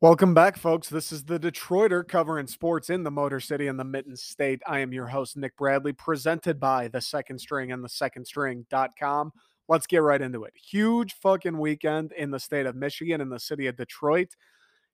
[0.00, 0.88] Welcome back, folks.
[0.88, 4.62] This is the Detroiter covering sports in the Motor City and the Mitten State.
[4.64, 9.32] I am your host, Nick Bradley, presented by the second string and the second string.com.
[9.68, 10.54] Let's get right into it.
[10.56, 14.36] Huge fucking weekend in the state of Michigan, in the city of Detroit.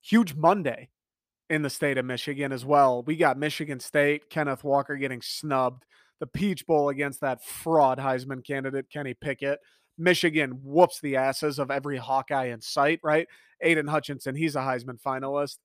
[0.00, 0.88] Huge Monday
[1.50, 3.02] in the state of Michigan as well.
[3.02, 5.84] We got Michigan State, Kenneth Walker getting snubbed,
[6.20, 9.60] the Peach Bowl against that fraud Heisman candidate, Kenny Pickett.
[9.96, 13.28] Michigan whoops the asses of every Hawkeye in sight, right?
[13.60, 15.58] Aidan Hutchinson, he's a Heisman finalist.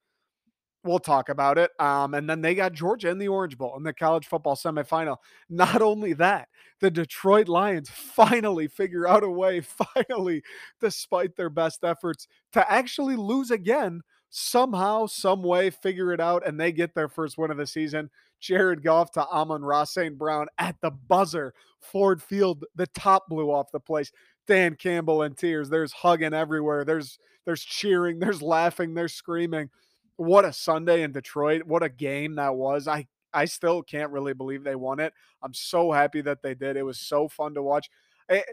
[0.84, 1.72] We'll talk about it.
[1.78, 5.18] Um, and then they got Georgia in the Orange Bowl in the college football semifinal.
[5.50, 6.48] Not only that,
[6.80, 9.62] the Detroit Lions finally figure out a way,
[9.96, 10.42] finally,
[10.80, 14.02] despite their best efforts, to actually lose again.
[14.32, 18.12] Somehow, some way, figure it out, and they get their first win of the season.
[18.40, 20.18] Jared Goff to Amon-Ra St.
[20.18, 21.54] Brown at the buzzer.
[21.80, 24.12] Ford Field, the top blew off the place.
[24.48, 25.70] Dan Campbell in tears.
[25.70, 26.84] There's hugging everywhere.
[26.84, 28.20] There's there's cheering.
[28.20, 28.94] There's laughing.
[28.94, 29.70] There's screaming.
[30.18, 31.64] What a Sunday in Detroit.
[31.64, 32.88] What a game that was.
[32.88, 35.14] I I still can't really believe they won it.
[35.42, 36.78] I'm so happy that they did.
[36.78, 37.90] It was so fun to watch.
[38.30, 38.44] I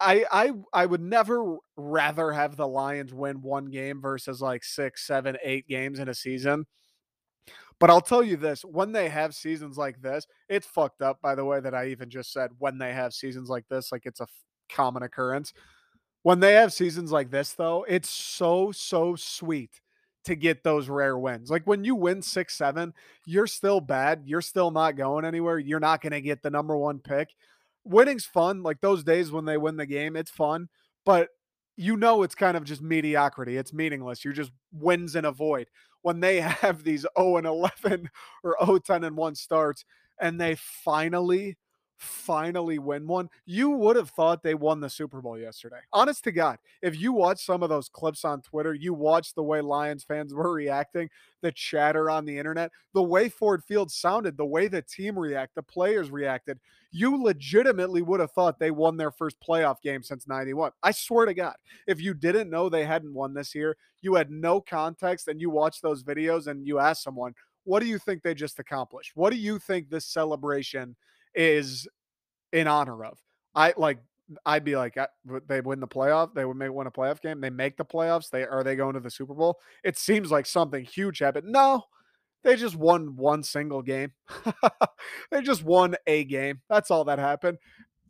[0.00, 5.06] I I, I would never rather have the Lions win one game versus like six,
[5.06, 6.66] seven, eight games in a season.
[7.80, 11.34] But I'll tell you this when they have seasons like this, it's fucked up, by
[11.34, 14.20] the way, that I even just said when they have seasons like this, like it's
[14.20, 14.26] a
[14.68, 15.52] common occurrence.
[16.22, 19.80] When they have seasons like this, though, it's so, so sweet
[20.24, 21.50] to get those rare wins.
[21.50, 22.92] Like when you win six, seven,
[23.24, 24.22] you're still bad.
[24.26, 25.58] You're still not going anywhere.
[25.58, 27.30] You're not going to get the number one pick.
[27.84, 28.62] Winning's fun.
[28.62, 30.68] Like those days when they win the game, it's fun.
[31.06, 31.28] But
[31.76, 33.56] you know it's kind of just mediocrity.
[33.56, 34.24] It's meaningless.
[34.24, 35.68] You're just wins in a void.
[36.02, 38.10] When they have these 0 and 11
[38.44, 39.84] or 0 10 and 1 starts
[40.20, 41.56] and they finally
[41.98, 43.28] finally win one.
[43.44, 45.80] You would have thought they won the Super Bowl yesterday.
[45.92, 49.42] Honest to God, if you watch some of those clips on Twitter, you watch the
[49.42, 51.10] way Lions fans were reacting,
[51.42, 55.56] the chatter on the internet, the way Ford Field sounded, the way the team reacted,
[55.56, 56.58] the players reacted,
[56.90, 60.70] you legitimately would have thought they won their first playoff game since 91.
[60.82, 64.30] I swear to God, if you didn't know they hadn't won this year, you had
[64.30, 67.34] no context and you watch those videos and you ask someone,
[67.64, 69.12] what do you think they just accomplished?
[69.14, 70.96] What do you think this celebration
[71.34, 71.88] is
[72.52, 73.18] in honor of.
[73.54, 73.98] I like
[74.44, 75.06] I'd be like uh,
[75.46, 78.30] they win the playoff, they would make win a playoff game, they make the playoffs,
[78.30, 79.58] they are they going to the Super Bowl?
[79.84, 81.50] It seems like something huge happened.
[81.50, 81.84] No,
[82.44, 84.12] they just won one single game.
[85.30, 86.60] they just won a game.
[86.68, 87.58] That's all that happened.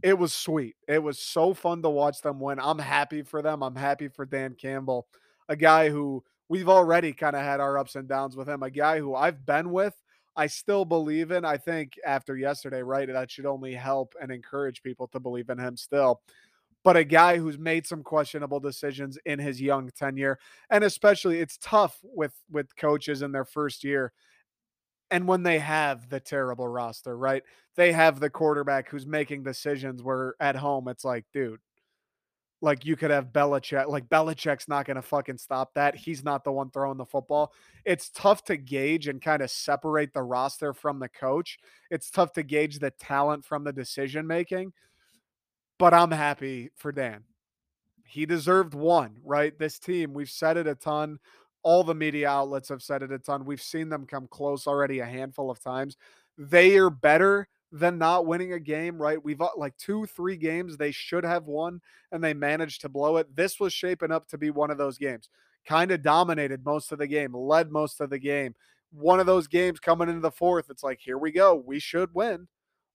[0.02, 0.76] It was sweet.
[0.86, 2.60] It was so fun to watch them win.
[2.60, 3.62] I'm happy for them.
[3.62, 5.08] I'm happy for Dan Campbell,
[5.48, 8.70] a guy who we've already kind of had our ups and downs with him, a
[8.70, 9.94] guy who I've been with
[10.38, 11.44] I still believe in.
[11.44, 15.58] I think after yesterday, right, that should only help and encourage people to believe in
[15.58, 16.20] him still.
[16.84, 20.38] But a guy who's made some questionable decisions in his young tenure,
[20.70, 24.12] and especially it's tough with with coaches in their first year.
[25.10, 27.42] And when they have the terrible roster, right?
[27.74, 31.60] They have the quarterback who's making decisions where at home it's like, dude,
[32.60, 33.88] like you could have Belichick.
[33.88, 35.94] Like Belichick's not going to fucking stop that.
[35.94, 37.52] He's not the one throwing the football.
[37.84, 41.58] It's tough to gauge and kind of separate the roster from the coach.
[41.90, 44.72] It's tough to gauge the talent from the decision making.
[45.78, 47.22] But I'm happy for Dan.
[48.04, 49.56] He deserved one, right?
[49.56, 51.18] This team, we've said it a ton.
[51.62, 53.44] All the media outlets have said it a ton.
[53.44, 55.96] We've seen them come close already a handful of times.
[56.36, 59.22] They are better than not winning a game, right?
[59.22, 61.80] We've uh, like two, three games they should have won
[62.12, 63.34] and they managed to blow it.
[63.34, 65.28] This was shaping up to be one of those games.
[65.66, 68.54] Kind of dominated most of the game, led most of the game.
[68.90, 71.54] One of those games coming into the fourth, it's like, here we go.
[71.54, 72.48] We should win.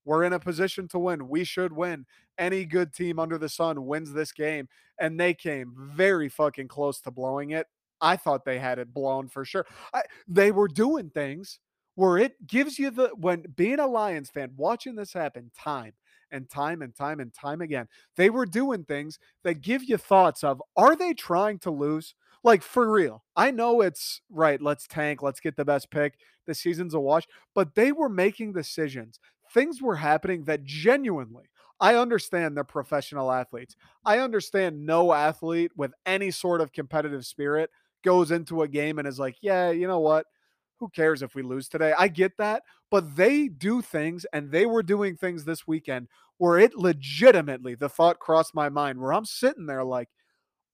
[0.06, 1.30] We're in a position to win.
[1.30, 2.06] We should win.
[2.38, 4.68] Any good team under the sun wins this game.
[5.00, 7.68] And they came very fucking close to blowing it.
[8.02, 9.66] I thought they had it blown for sure.
[9.94, 11.60] I, they were doing things
[11.96, 15.94] where it gives you the when being a Lions fan, watching this happen time
[16.32, 20.44] and time and time and time again, they were doing things that give you thoughts
[20.44, 22.16] of are they trying to lose?
[22.44, 23.24] Like for real.
[23.36, 26.16] I know it's right, let's tank, let's get the best pick.
[26.46, 27.24] The season's a wash,
[27.56, 29.20] but they were making decisions.
[29.54, 31.46] Things were happening that genuinely
[31.80, 33.76] I understand they're professional athletes.
[34.06, 37.70] I understand no athlete with any sort of competitive spirit
[38.04, 40.26] goes into a game and is like, yeah, you know what?
[40.84, 41.94] Who cares if we lose today?
[41.98, 46.08] I get that, but they do things and they were doing things this weekend
[46.38, 50.10] where it legitimately the thought crossed my mind where I'm sitting there like,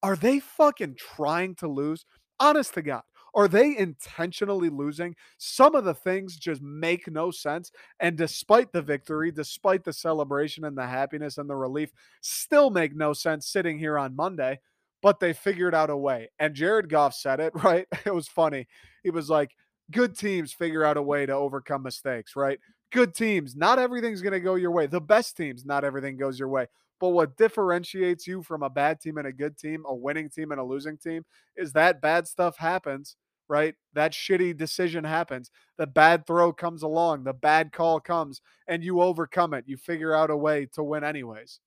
[0.02, 2.06] are they fucking trying to lose?
[2.40, 3.04] Honest to God,
[3.36, 5.16] Are they intentionally losing?
[5.38, 7.72] Some of the things just make no sense.
[8.00, 11.92] And despite the victory, despite the celebration and the happiness and the relief,
[12.22, 14.60] still make no sense sitting here on Monday.
[15.02, 16.30] But they figured out a way.
[16.40, 17.88] And Jared Goff said it, right?
[18.06, 18.68] It was funny.
[19.04, 19.56] He was like,
[19.92, 22.60] good teams figure out a way to overcome mistakes, right?
[22.92, 24.88] Good teams, not everything's going to go your way.
[24.88, 26.68] The best teams, not everything goes your way.
[27.00, 30.52] But what differentiates you from a bad team and a good team, a winning team
[30.52, 31.24] and a losing team,
[31.56, 33.16] is that bad stuff happens,
[33.48, 33.76] right?
[33.94, 35.50] That shitty decision happens.
[35.78, 39.64] The bad throw comes along, the bad call comes, and you overcome it.
[39.68, 41.60] You figure out a way to win, anyways.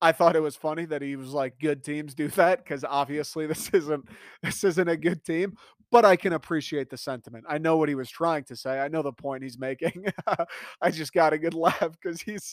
[0.00, 3.46] I thought it was funny that he was like, "Good teams do that," because obviously
[3.46, 4.08] this isn't
[4.42, 5.56] this isn't a good team.
[5.92, 7.44] But I can appreciate the sentiment.
[7.48, 8.80] I know what he was trying to say.
[8.80, 10.06] I know the point he's making.
[10.80, 12.52] I just got a good laugh because he's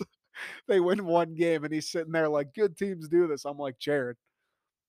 [0.67, 3.79] they win one game and he's sitting there like, "Good teams do this." I'm like,
[3.79, 4.17] Jared,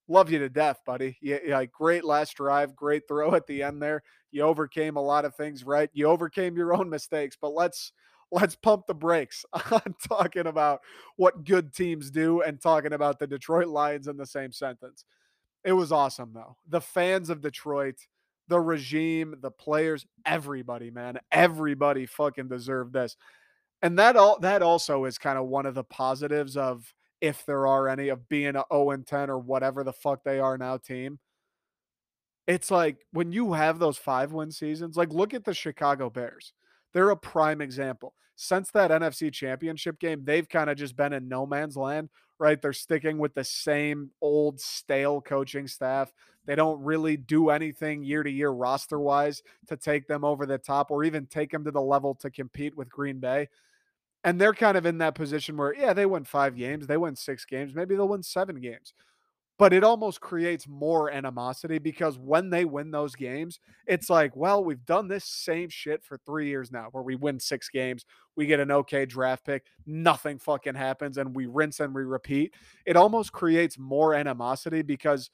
[0.09, 1.17] love you to death, buddy.
[1.23, 4.03] Yeah, great last drive, great throw at the end there.
[4.33, 5.89] You overcame a lot of things, right?
[5.93, 7.93] You overcame your own mistakes, but let's
[8.33, 10.81] let's pump the brakes on talking about
[11.17, 15.05] what good teams do and talking about the Detroit Lions in the same sentence.
[15.65, 16.57] It was awesome, though.
[16.69, 17.97] The fans of Detroit,
[18.51, 23.17] the regime, the players, everybody, man, everybody fucking deserved this.
[23.81, 27.67] And that all that also is kind of one of the positives of if there
[27.67, 30.77] are any of being a 0 and 10 or whatever the fuck they are now
[30.77, 31.19] team.
[32.47, 36.53] It's like when you have those five win seasons, like look at the Chicago Bears.
[36.93, 38.15] They're a prime example.
[38.35, 42.09] Since that NFC championship game, they've kind of just been in no man's land,
[42.39, 42.61] right?
[42.61, 46.13] They're sticking with the same old stale coaching staff.
[46.51, 50.59] They don't really do anything year to year roster wise to take them over the
[50.59, 53.49] top or even take them to the level to compete with Green Bay.
[54.25, 57.15] And they're kind of in that position where, yeah, they win five games, they win
[57.15, 58.95] six games, maybe they'll win seven games
[59.59, 64.65] but it almost creates more animosity because when they win those games, it's like, well,
[64.65, 68.07] we've done this same shit for three years now, where we win six games,
[68.37, 72.55] we get an okay draft pick, nothing fucking happens, and we rinse and we repeat.
[72.87, 75.29] It almost creates more animosity because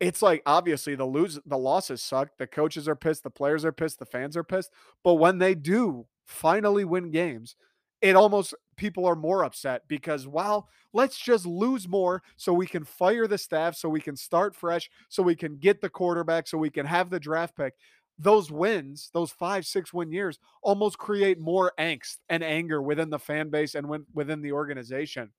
[0.00, 3.72] it's like obviously the lose the losses suck, the coaches are pissed, the players are
[3.72, 4.70] pissed, the fans are pissed,
[5.02, 7.56] but when they do finally win games,
[8.02, 12.84] it almost people are more upset because well let's just lose more so we can
[12.84, 16.58] fire the staff so we can start fresh so we can get the quarterback so
[16.58, 17.74] we can have the draft pick.
[18.18, 23.18] Those wins those five six win years almost create more angst and anger within the
[23.18, 25.30] fan base and within the organization.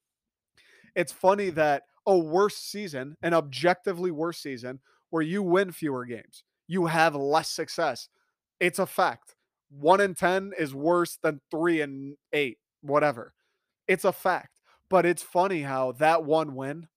[0.96, 4.80] It's funny that a worse season an objectively worse season
[5.12, 8.10] where you win fewer games you have less success
[8.60, 9.36] it's a fact
[9.70, 13.34] one in 10 is worse than three and eight, whatever.
[13.88, 14.62] It's a fact.
[14.90, 16.88] But it's funny how that one win,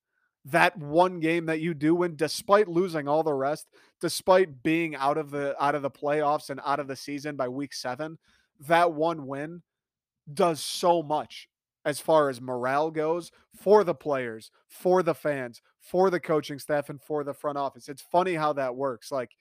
[0.45, 3.67] that one game that you do win, despite losing all the rest,
[3.99, 7.49] despite being out of the out of the playoffs and out of the season by
[7.49, 8.17] week seven,
[8.61, 9.61] that one win
[10.33, 11.49] does so much
[11.85, 16.89] as far as morale goes for the players, for the fans, for the coaching staff,
[16.89, 17.89] and for the front office.
[17.89, 19.11] It's funny how that works.
[19.11, 19.31] Like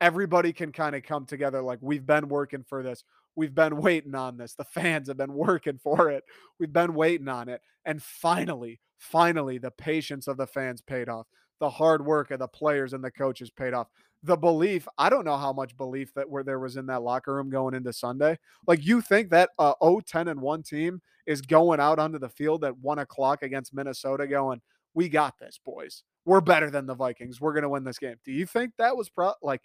[0.00, 3.04] everybody can kind of come together like we've been working for this.
[3.36, 4.54] We've been waiting on this.
[4.54, 6.24] The fans have been working for it.
[6.58, 7.62] We've been waiting on it.
[7.84, 11.26] And finally finally the patience of the fans paid off.
[11.60, 13.88] The hard work of the players and the coaches paid off
[14.22, 17.34] the belief i don't know how much belief that where there was in that locker
[17.34, 18.36] room going into sunday
[18.66, 22.28] like you think that uh 0 10 and 1 team is going out onto the
[22.28, 24.60] field at 1 o'clock against minnesota going
[24.94, 28.16] we got this boys we're better than the vikings we're going to win this game
[28.24, 29.62] do you think that was pro like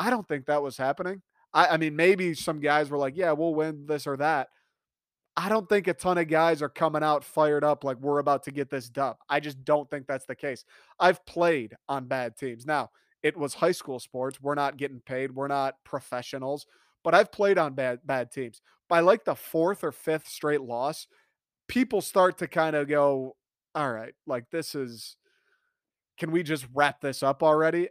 [0.00, 1.20] I don't think that was happening.
[1.52, 4.48] I, I mean, maybe some guys were like, yeah, we'll win this or that.
[5.36, 8.42] I don't think a ton of guys are coming out fired up like we're about
[8.44, 9.16] to get this dub.
[9.28, 10.64] I just don't think that's the case.
[10.98, 12.64] I've played on bad teams.
[12.66, 12.90] Now,
[13.22, 14.40] it was high school sports.
[14.40, 15.34] We're not getting paid.
[15.34, 16.66] We're not professionals,
[17.04, 18.60] but I've played on bad bad teams.
[18.88, 21.06] By like the fourth or fifth straight loss,
[21.68, 23.36] people start to kind of go,
[23.74, 25.16] "All right, like this is
[26.18, 27.88] can we just wrap this up already?"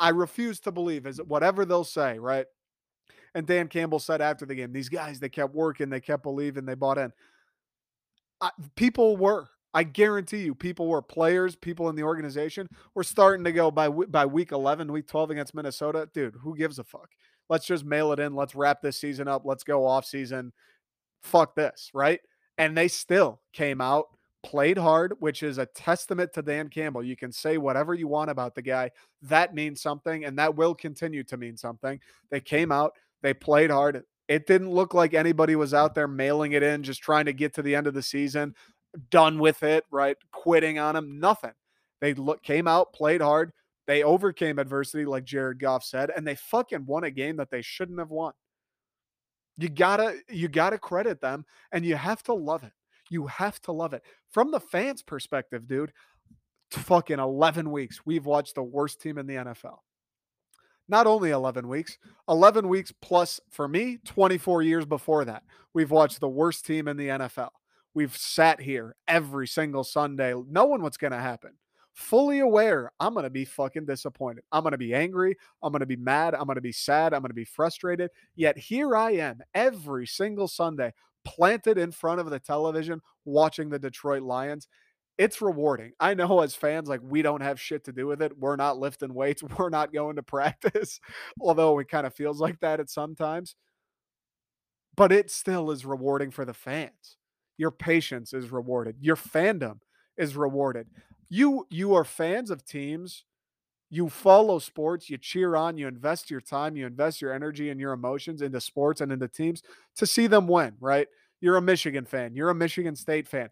[0.00, 2.46] I refuse to believe is whatever they'll say, right?
[3.34, 6.64] And Dan Campbell said after the game, these guys they kept working, they kept believing,
[6.64, 7.12] they bought in.
[8.40, 9.48] I, people were.
[9.74, 13.88] I guarantee you, people were players, people in the organization were starting to go by
[13.88, 16.08] by week 11, week 12 against Minnesota.
[16.14, 17.10] Dude, who gives a fuck?
[17.50, 18.34] Let's just mail it in.
[18.34, 19.42] Let's wrap this season up.
[19.44, 20.52] Let's go off season.
[21.22, 22.20] Fuck this, right?
[22.56, 24.06] And they still came out
[24.44, 27.02] played hard, which is a testament to Dan Campbell.
[27.02, 28.90] You can say whatever you want about the guy.
[29.22, 31.98] That means something, and that will continue to mean something.
[32.30, 34.04] They came out, they played hard.
[34.28, 37.54] It didn't look like anybody was out there mailing it in, just trying to get
[37.54, 38.54] to the end of the season,
[39.10, 40.16] done with it, right?
[40.32, 41.52] Quitting on him, nothing.
[42.00, 43.52] They look, came out, played hard,
[43.86, 47.62] They overcame adversity, like Jared Goff said, and they fucking won a game that they
[47.62, 48.32] shouldn't have won.
[49.56, 52.72] You gotta you gotta credit them, and you have to love it.
[53.10, 54.02] You have to love it.
[54.30, 55.92] From the fans' perspective, dude,
[56.70, 59.78] fucking 11 weeks, we've watched the worst team in the NFL.
[60.88, 61.98] Not only 11 weeks,
[62.28, 66.96] 11 weeks plus for me, 24 years before that, we've watched the worst team in
[66.96, 67.50] the NFL.
[67.94, 71.52] We've sat here every single Sunday, knowing what's going to happen
[71.94, 74.44] fully aware I'm going to be fucking disappointed.
[74.52, 75.36] I'm going to be angry.
[75.62, 76.34] I'm going to be mad.
[76.34, 77.14] I'm going to be sad.
[77.14, 78.10] I'm going to be frustrated.
[78.34, 80.92] Yet here I am every single Sunday,
[81.24, 84.68] planted in front of the television, watching the Detroit Lions.
[85.16, 85.92] It's rewarding.
[86.00, 88.36] I know as fans, like we don't have shit to do with it.
[88.36, 89.42] We're not lifting weights.
[89.58, 90.98] We're not going to practice,
[91.40, 93.54] although it kind of feels like that at sometimes.
[94.96, 97.16] But it still is rewarding for the fans.
[97.56, 98.96] Your patience is rewarded.
[99.00, 99.80] Your fandom
[100.16, 100.88] is rewarded.
[101.28, 103.24] You you are fans of teams
[103.90, 107.78] you follow sports you cheer on you invest your time you invest your energy and
[107.78, 109.62] your emotions into sports and into teams
[109.96, 111.08] to see them win right?
[111.40, 113.50] You're a michigan fan you're a michigan state fan.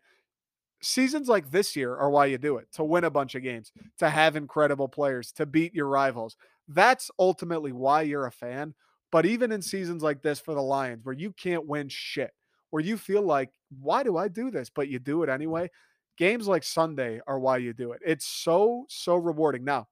[0.83, 3.71] Seasons like this year are why you do it to win a bunch of games
[3.99, 6.37] to have incredible players to beat your rivals.
[6.67, 8.75] That's ultimately why you're a fan
[9.13, 12.33] but even in seasons like this for the lions where you can't win shit
[12.73, 13.51] where you feel like
[13.81, 15.71] why do i do this but you do it anyway
[16.17, 18.01] games like Sunday are why you do it.
[18.05, 19.65] It's so, so rewarding.
[19.65, 19.89] Now,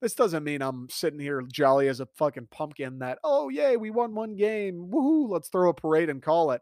[0.00, 3.90] this doesn't mean I'm sitting here jolly as a fucking pumpkin that, oh, yay, we
[3.90, 4.88] won one game.
[4.90, 6.60] Woohoo, let's throw a parade and call it.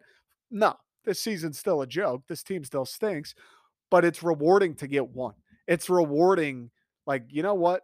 [0.50, 0.74] No,
[1.04, 2.24] this season's still a joke.
[2.28, 3.34] This team still stinks,
[3.90, 5.34] but it's rewarding to get one.
[5.66, 6.70] It's rewarding.
[7.06, 7.82] Like, you know what?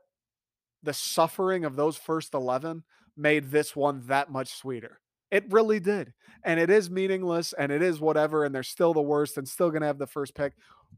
[0.82, 2.84] The suffering of those first 11
[3.16, 5.00] made this one that much sweeter.
[5.30, 6.12] It really did.
[6.44, 8.44] And it is meaningless and it is whatever.
[8.44, 10.54] And they're still the worst and still going to have the first pick.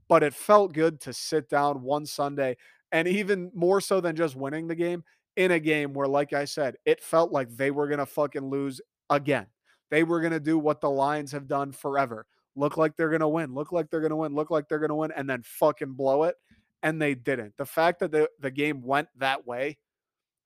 [0.09, 2.57] But it felt good to sit down one Sunday
[2.93, 5.05] and even more so than just winning the game
[5.37, 8.49] in a game where, like I said, it felt like they were going to fucking
[8.49, 9.47] lose again.
[9.91, 12.27] They were going to do what the Lions have done forever
[12.59, 14.81] look like they're going to win, look like they're going to win, look like they're
[14.81, 16.35] going to win, and then fucking blow it.
[16.83, 17.57] And they didn't.
[17.57, 19.79] The fact that the, the game went that way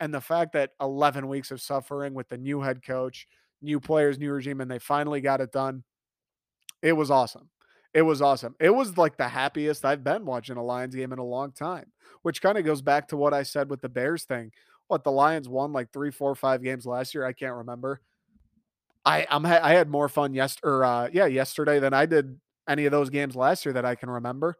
[0.00, 3.26] and the fact that 11 weeks of suffering with the new head coach,
[3.62, 5.84] new players, new regime, and they finally got it done.
[6.82, 7.48] It was awesome.
[7.94, 8.56] It was awesome.
[8.58, 11.92] It was like the happiest I've been watching a Lions game in a long time,
[12.22, 14.50] which kind of goes back to what I said with the Bears thing.
[14.88, 17.24] What the Lions won like three, four, five games last year.
[17.24, 18.00] I can't remember.
[19.04, 22.38] I I'm I had more fun yesterday, or uh, yeah yesterday than I did
[22.68, 24.56] any of those games last year that I can remember.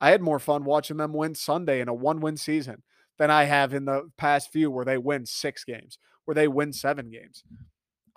[0.00, 2.82] I had more fun watching them win Sunday in a one win season
[3.18, 6.72] than I have in the past few where they win six games, where they win
[6.72, 7.42] seven games.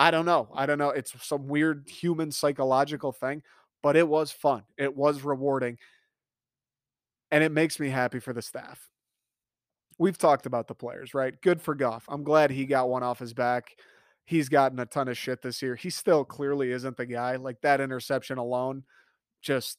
[0.02, 0.50] I don't know.
[0.56, 0.90] I don't know.
[0.90, 3.44] It's some weird human psychological thing,
[3.84, 4.64] but it was fun.
[4.76, 5.78] It was rewarding.
[7.30, 8.90] And it makes me happy for the staff.
[10.00, 11.40] We've talked about the players, right?
[11.42, 12.06] Good for Goff.
[12.10, 13.76] I'm glad he got one off his back.
[14.26, 15.76] He's gotten a ton of shit this year.
[15.76, 17.36] He still clearly isn't the guy.
[17.36, 18.86] Like that interception alone,
[19.44, 19.78] just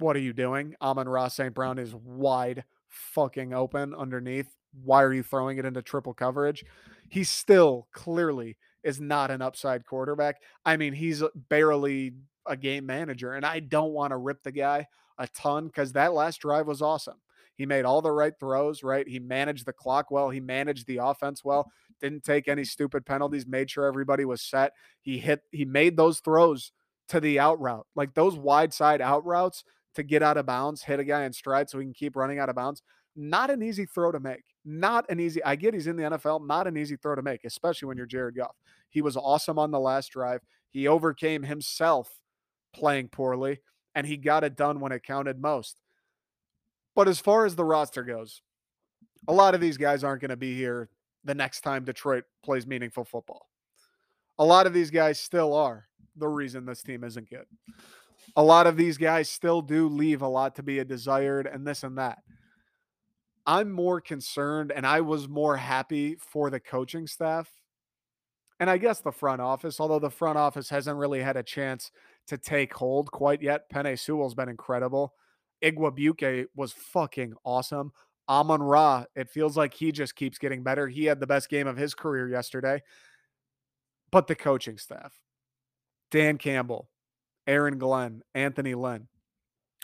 [0.00, 0.74] what are you doing?
[0.82, 1.54] Amon-Ra St.
[1.54, 4.48] Brown is wide fucking open underneath.
[4.82, 6.64] Why are you throwing it into triple coverage?
[7.08, 10.40] He's still clearly is not an upside quarterback.
[10.64, 12.12] I mean, he's uh, barely
[12.46, 14.86] a game manager, and I don't want to rip the guy
[15.18, 17.20] a ton because that last drive was awesome.
[17.56, 19.06] He made all the right throws, right?
[19.06, 20.28] He managed the clock well.
[20.28, 21.70] He managed the offense well.
[22.00, 23.46] Didn't take any stupid penalties.
[23.46, 24.72] Made sure everybody was set.
[25.02, 25.40] He hit.
[25.52, 26.72] He made those throws
[27.08, 29.64] to the out route, like those wide side out routes
[29.94, 32.38] to get out of bounds, hit a guy in stride so he can keep running
[32.38, 32.82] out of bounds.
[33.16, 34.44] Not an easy throw to make.
[34.64, 35.42] Not an easy.
[35.44, 36.46] I get he's in the NFL.
[36.46, 38.56] Not an easy throw to make, especially when you're Jared Goff.
[38.88, 40.40] He was awesome on the last drive.
[40.70, 42.10] He overcame himself
[42.74, 43.60] playing poorly,
[43.94, 45.80] and he got it done when it counted most.
[46.96, 48.42] But as far as the roster goes,
[49.28, 50.88] a lot of these guys aren't going to be here
[51.24, 53.48] the next time Detroit plays meaningful football.
[54.38, 57.46] A lot of these guys still are the reason this team isn't good.
[58.36, 61.66] A lot of these guys still do leave a lot to be a desired and
[61.66, 62.18] this and that.
[63.46, 67.50] I'm more concerned and I was more happy for the coaching staff
[68.60, 71.90] and I guess the front office, although the front office hasn't really had a chance
[72.28, 73.68] to take hold quite yet.
[73.70, 75.12] Penei Sewell's been incredible.
[75.62, 77.92] Igwebuike was fucking awesome.
[78.28, 80.88] Amon Ra, it feels like he just keeps getting better.
[80.88, 82.82] He had the best game of his career yesterday.
[84.10, 85.12] But the coaching staff,
[86.10, 86.88] Dan Campbell,
[87.46, 89.08] Aaron Glenn, Anthony Lynn,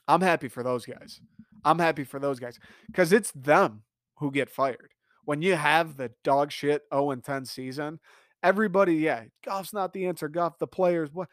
[0.07, 1.21] I'm happy for those guys.
[1.65, 3.83] I'm happy for those guys because it's them
[4.19, 4.91] who get fired.
[5.25, 8.01] When you have the dog shit 0 and 10 season,
[8.43, 10.29] everybody, yeah, Goff's not the answer.
[10.29, 11.29] Goff, the players, what?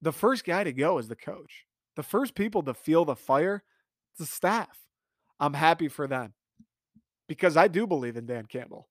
[0.00, 1.64] The first guy to go is the coach.
[1.96, 3.62] The first people to feel the fire,
[4.18, 4.78] the staff.
[5.38, 6.34] I'm happy for them.
[7.28, 8.88] because I do believe in Dan Campbell.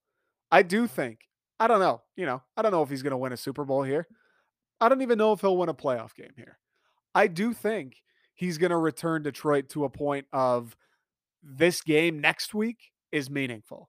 [0.50, 1.20] I do think,
[1.60, 3.64] I don't know, you know, I don't know if he's going to win a Super
[3.64, 4.06] Bowl here.
[4.80, 6.58] I don't even know if he'll win a playoff game here.
[7.14, 7.96] I do think
[8.42, 10.76] he's going to return Detroit to a point of
[11.44, 13.88] this game next week is meaningful.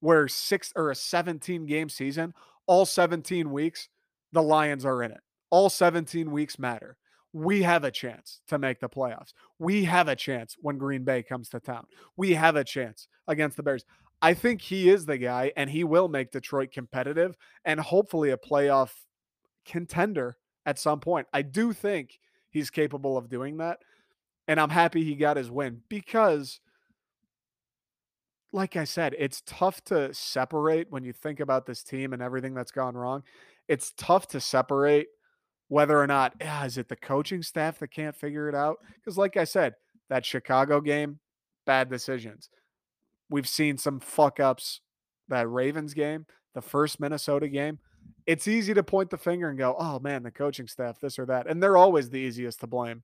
[0.00, 2.34] Where six or a 17 game season,
[2.66, 3.88] all 17 weeks,
[4.32, 5.20] the Lions are in it.
[5.50, 6.96] All 17 weeks matter.
[7.32, 9.34] We have a chance to make the playoffs.
[9.60, 11.86] We have a chance when Green Bay comes to town.
[12.16, 13.84] We have a chance against the Bears.
[14.20, 18.36] I think he is the guy, and he will make Detroit competitive and hopefully a
[18.36, 18.90] playoff
[19.64, 21.28] contender at some point.
[21.32, 22.18] I do think
[22.50, 23.78] he's capable of doing that.
[24.52, 26.60] And I'm happy he got his win because,
[28.52, 32.52] like I said, it's tough to separate when you think about this team and everything
[32.52, 33.22] that's gone wrong.
[33.66, 35.06] It's tough to separate
[35.68, 38.76] whether or not yeah, is it the coaching staff that can't figure it out?
[38.96, 39.72] Because, like I said,
[40.10, 41.18] that Chicago game,
[41.64, 42.50] bad decisions.
[43.30, 44.82] We've seen some fuck ups.
[45.28, 47.78] That Ravens game, the first Minnesota game,
[48.26, 51.24] it's easy to point the finger and go, oh man, the coaching staff, this or
[51.24, 51.46] that.
[51.46, 53.02] And they're always the easiest to blame.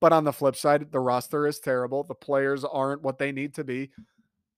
[0.00, 2.04] But on the flip side, the roster is terrible.
[2.04, 3.90] The players aren't what they need to be.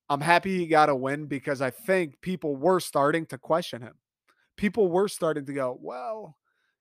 [0.08, 3.94] I'm happy he got a win because I think people were starting to question him.
[4.56, 6.37] People were starting to go, well,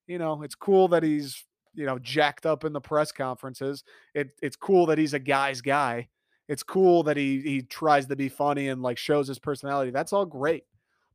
[0.05, 3.83] you know, it's cool that he's, you know, jacked up in the press conferences.
[4.13, 6.09] It, it's cool that he's a guy's guy.
[6.49, 9.91] It's cool that he he tries to be funny and like shows his personality.
[9.91, 10.65] That's all great.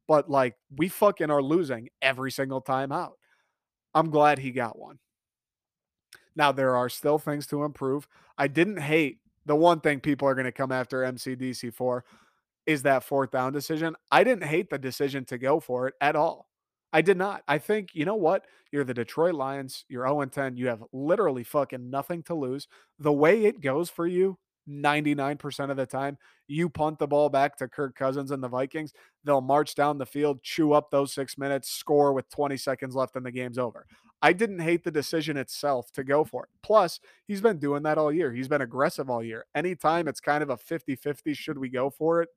[0.09, 3.19] But like we fucking are losing every single time out.
[3.93, 4.99] I'm glad he got one.
[6.37, 8.07] Now, there are still things to improve.
[8.39, 12.05] I didn't hate the one thing people are going to come after MCDC for
[12.67, 13.95] is that fourth down decision.
[14.11, 16.49] I didn't hate the decision to go for it at all.
[16.93, 17.43] I did not.
[17.47, 18.45] I think, you know what?
[18.73, 19.85] You're the Detroit Lions.
[19.89, 20.57] You're 0 10.
[20.57, 22.67] You have literally fucking nothing to lose.
[22.99, 24.39] The way it goes for you
[24.69, 26.19] 99% of the time.
[26.49, 28.93] You punt the ball back to Kirk Cousins and the Vikings,
[29.25, 33.17] they'll march down the field, chew up those six minutes, score with 20 seconds left,
[33.17, 33.87] and the game's over.
[34.23, 36.51] I didn't hate the decision itself to go for it.
[36.63, 38.33] Plus, he's been doing that all year.
[38.33, 39.45] He's been aggressive all year.
[39.55, 42.31] Anytime it's kind of a 50 50, should we go for it?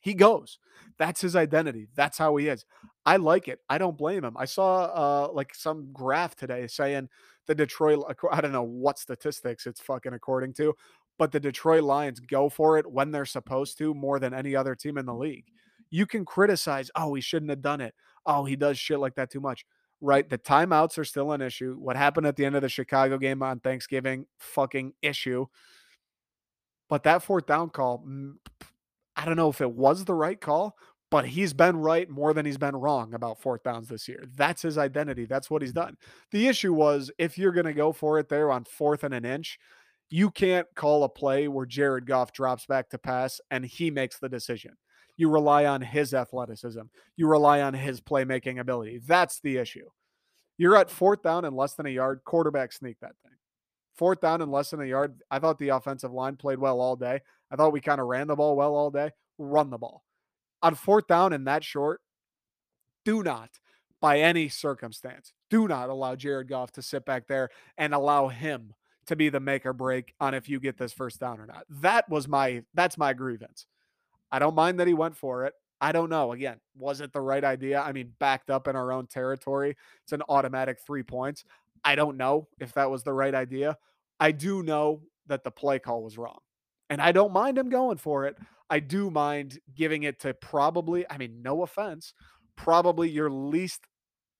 [0.00, 0.58] He goes.
[0.98, 1.88] That's his identity.
[1.94, 2.64] That's how he is.
[3.04, 3.60] I like it.
[3.68, 4.36] I don't blame him.
[4.36, 7.08] I saw uh like some graph today saying
[7.46, 10.74] the Detroit I don't know what statistics it's fucking according to,
[11.18, 14.74] but the Detroit Lions go for it when they're supposed to more than any other
[14.74, 15.44] team in the league.
[15.90, 17.94] You can criticize, oh, he shouldn't have done it.
[18.24, 19.66] Oh, he does shit like that too much.
[20.00, 20.28] Right?
[20.28, 21.74] The timeouts are still an issue.
[21.74, 25.46] What happened at the end of the Chicago game on Thanksgiving, fucking issue.
[26.88, 28.34] But that fourth down call, mm,
[29.14, 30.76] I don't know if it was the right call,
[31.10, 34.24] but he's been right more than he's been wrong about fourth downs this year.
[34.36, 35.26] That's his identity.
[35.26, 35.96] That's what he's done.
[36.30, 39.24] The issue was if you're going to go for it there on fourth and an
[39.24, 39.58] inch,
[40.08, 44.18] you can't call a play where Jared Goff drops back to pass and he makes
[44.18, 44.76] the decision.
[45.20, 46.80] You rely on his athleticism.
[47.14, 49.02] You rely on his playmaking ability.
[49.06, 49.90] That's the issue.
[50.56, 52.22] You're at fourth down and less than a yard.
[52.24, 53.36] Quarterback sneak that thing.
[53.94, 55.20] Fourth down and less than a yard.
[55.30, 57.20] I thought the offensive line played well all day.
[57.50, 59.10] I thought we kind of ran the ball well all day.
[59.36, 60.04] Run the ball.
[60.62, 62.00] On fourth down and that short,
[63.04, 63.50] do not,
[64.00, 68.72] by any circumstance, do not allow Jared Goff to sit back there and allow him
[69.04, 71.66] to be the make or break on if you get this first down or not.
[71.68, 73.66] That was my that's my grievance.
[74.32, 75.54] I don't mind that he went for it.
[75.80, 76.32] I don't know.
[76.32, 77.80] Again, was it the right idea?
[77.80, 81.44] I mean, backed up in our own territory, it's an automatic three points.
[81.84, 83.76] I don't know if that was the right idea.
[84.18, 86.38] I do know that the play call was wrong.
[86.90, 88.36] And I don't mind him going for it.
[88.68, 92.12] I do mind giving it to probably, I mean, no offense,
[92.56, 93.86] probably your least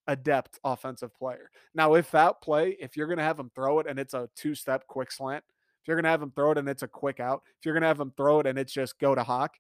[0.07, 1.51] adept offensive player.
[1.75, 4.29] Now, if that play, if you're going to have him throw it and it's a
[4.37, 5.45] two step quick slant,
[5.81, 7.75] if you're going to have him throw it and it's a quick out, if you're
[7.75, 9.55] going to have him throw it and it's just go to Hawk,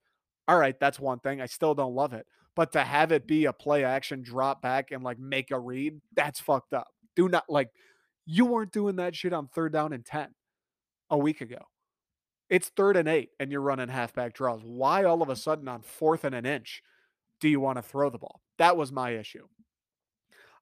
[0.51, 1.41] all right, that's one thing.
[1.41, 2.27] I still don't love it.
[2.57, 6.01] But to have it be a play action drop back and like make a read,
[6.17, 6.89] that's fucked up.
[7.15, 7.71] Do not like,
[8.27, 10.27] you weren't doing that shit on third down and 10
[11.09, 11.69] a week ago.
[12.49, 14.61] It's third and eight and you're running halfback draws.
[14.65, 16.83] Why all of a sudden on fourth and an inch
[17.41, 18.41] do you want to throw the ball?
[18.59, 19.47] That was my issue.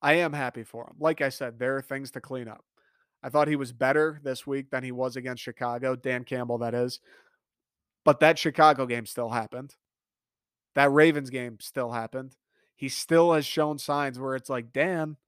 [0.03, 0.97] I am happy for him.
[1.01, 2.63] Like I said, there are things to clean up.
[3.23, 6.75] I thought he was better this week than he was against Chicago, Dan Campbell, that
[6.75, 7.01] is.
[8.09, 9.77] But that Chicago game still happened.
[10.75, 12.35] That Ravens game still happened.
[12.75, 15.19] He still has shown signs where it's like, Dan,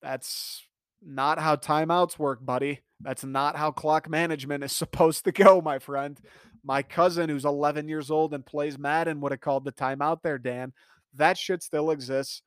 [0.00, 0.66] that's
[1.00, 2.80] not how timeouts work, buddy.
[3.00, 6.18] That's not how clock management is supposed to go, my friend.
[6.64, 10.38] My cousin, who's 11 years old and plays Madden, would have called the timeout there,
[10.38, 10.72] Dan.
[11.14, 12.42] That shit still exists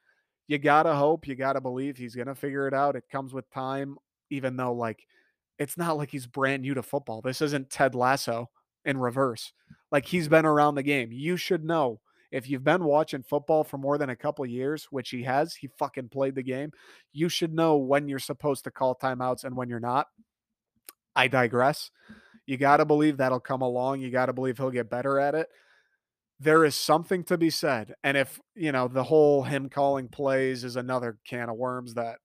[0.49, 2.97] you gotta hope, you gotta believe he's gonna figure it out.
[2.97, 3.95] It comes with time,
[4.29, 5.07] even though like
[5.59, 7.21] it's not like he's brand new to football.
[7.21, 8.49] This isn't Ted Lasso
[8.85, 9.51] in reverse.
[9.91, 11.09] Like he's been around the game.
[11.11, 11.99] You should know
[12.31, 15.69] if you've been watching football for more than a couple years, which he has, he
[15.79, 16.71] fucking played the game.
[17.13, 20.07] You should know when you're supposed to call timeouts and when you're not.
[21.15, 21.91] I digress.
[22.45, 24.01] You got to believe that'll come along.
[24.01, 25.47] You got to believe he'll get better at it.
[26.39, 27.95] There is something to be said.
[28.03, 32.17] And if, you know, the whole him calling plays is another can of worms that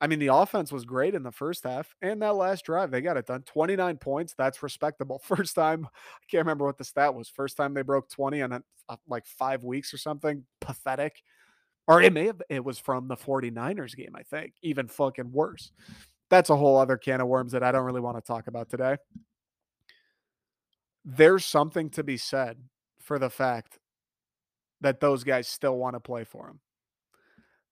[0.00, 2.90] I mean, the offense was great in the first half and that last drive.
[2.90, 3.42] They got it done.
[3.42, 4.34] 29 points.
[4.36, 5.18] That's respectable.
[5.24, 7.28] First time, I can't remember what the stat was.
[7.28, 8.60] First time they broke 20 in uh,
[9.08, 10.44] like five weeks or something.
[10.60, 11.22] Pathetic.
[11.86, 14.54] Or it may have, it was from the 49ers game, I think.
[14.62, 15.70] Even fucking worse.
[16.30, 18.70] That's a whole other can of worms that I don't really want to talk about
[18.70, 18.96] today.
[21.04, 22.58] There's something to be said
[23.00, 23.78] for the fact
[24.80, 26.60] that those guys still want to play for him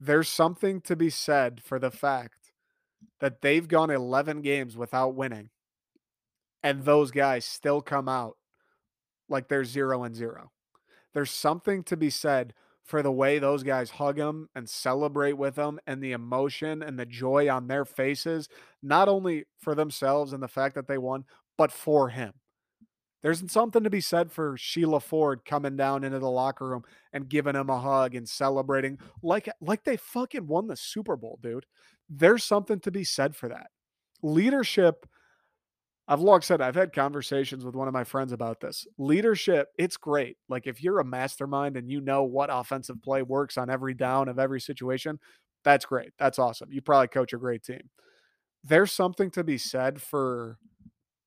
[0.00, 2.52] there's something to be said for the fact
[3.20, 5.50] that they've gone 11 games without winning
[6.62, 8.36] and those guys still come out
[9.28, 10.50] like they're 0 and 0.
[11.14, 15.56] There's something to be said for the way those guys hug him and celebrate with
[15.56, 18.48] him and the emotion and the joy on their faces,
[18.82, 21.24] not only for themselves and the fact that they won,
[21.58, 22.32] but for him.
[23.22, 27.28] There's something to be said for Sheila Ford coming down into the locker room and
[27.28, 31.66] giving him a hug and celebrating like like they fucking won the Super Bowl, dude.
[32.08, 33.68] There's something to be said for that.
[34.22, 35.06] Leadership
[36.10, 38.86] I've long said I've had conversations with one of my friends about this.
[38.96, 40.38] Leadership, it's great.
[40.48, 44.28] Like if you're a mastermind and you know what offensive play works on every down
[44.28, 45.18] of every situation,
[45.64, 46.12] that's great.
[46.18, 46.72] That's awesome.
[46.72, 47.90] You probably coach a great team.
[48.64, 50.56] There's something to be said for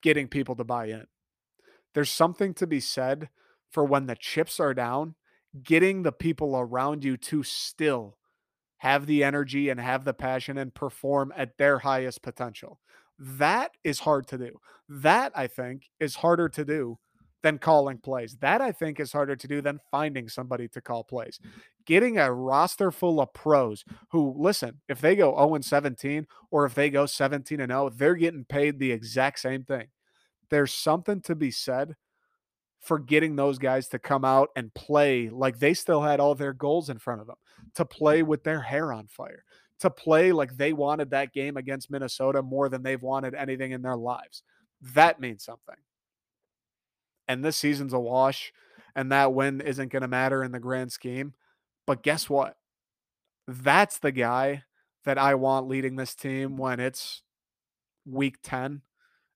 [0.01, 1.05] getting people to buy in
[1.93, 3.29] there's something to be said
[3.69, 5.15] for when the chips are down,
[5.63, 8.17] getting the people around you to still
[8.77, 12.79] have the energy and have the passion and perform at their highest potential.
[13.19, 14.59] That is hard to do.
[14.89, 16.97] That I think is harder to do
[17.43, 18.37] than calling plays.
[18.41, 21.39] That I think is harder to do than finding somebody to call plays.
[21.85, 26.65] Getting a roster full of pros who listen, if they go 0 and 17 or
[26.65, 29.87] if they go 17 and 0, they're getting paid the exact same thing
[30.51, 31.95] there's something to be said
[32.79, 36.53] for getting those guys to come out and play like they still had all their
[36.53, 37.37] goals in front of them,
[37.75, 38.29] to play mm-hmm.
[38.29, 39.43] with their hair on fire,
[39.79, 43.81] to play like they wanted that game against Minnesota more than they've wanted anything in
[43.81, 44.43] their lives.
[44.81, 45.75] That means something.
[47.27, 48.51] And this season's a wash,
[48.95, 51.33] and that win isn't going to matter in the grand scheme.
[51.85, 52.57] But guess what?
[53.47, 54.63] That's the guy
[55.05, 57.21] that I want leading this team when it's
[58.05, 58.81] week 10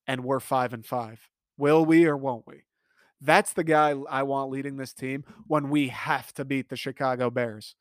[0.08, 1.30] and we're five and five.
[1.58, 2.64] Will we or won't we?
[3.22, 7.30] That's the guy I want leading this team when we have to beat the Chicago
[7.30, 7.76] Bears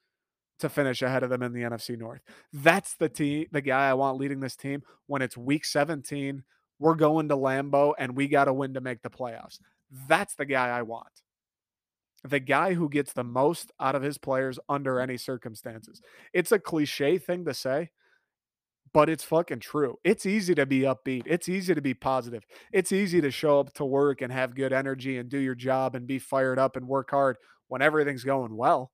[0.61, 2.23] to finish ahead of them in the NFC North.
[2.53, 6.45] That's the team, the guy I want leading this team when it's week 17.
[6.79, 9.59] We're going to Lambeau and we got to win to make the playoffs.
[10.09, 11.09] That's the guy I want.
[12.23, 15.03] The guy who gets the most out of his players under mm.
[15.03, 16.01] any circumstances.
[16.33, 17.91] It's a cliche thing to say,
[18.95, 19.99] but it's fucking true.
[20.05, 21.25] It's easy to be upbeat.
[21.27, 22.47] It's easy to be positive.
[22.73, 25.97] It's easy to show up to work and have good energy and do your job
[25.97, 28.93] and be fired up and work hard when everything's going well.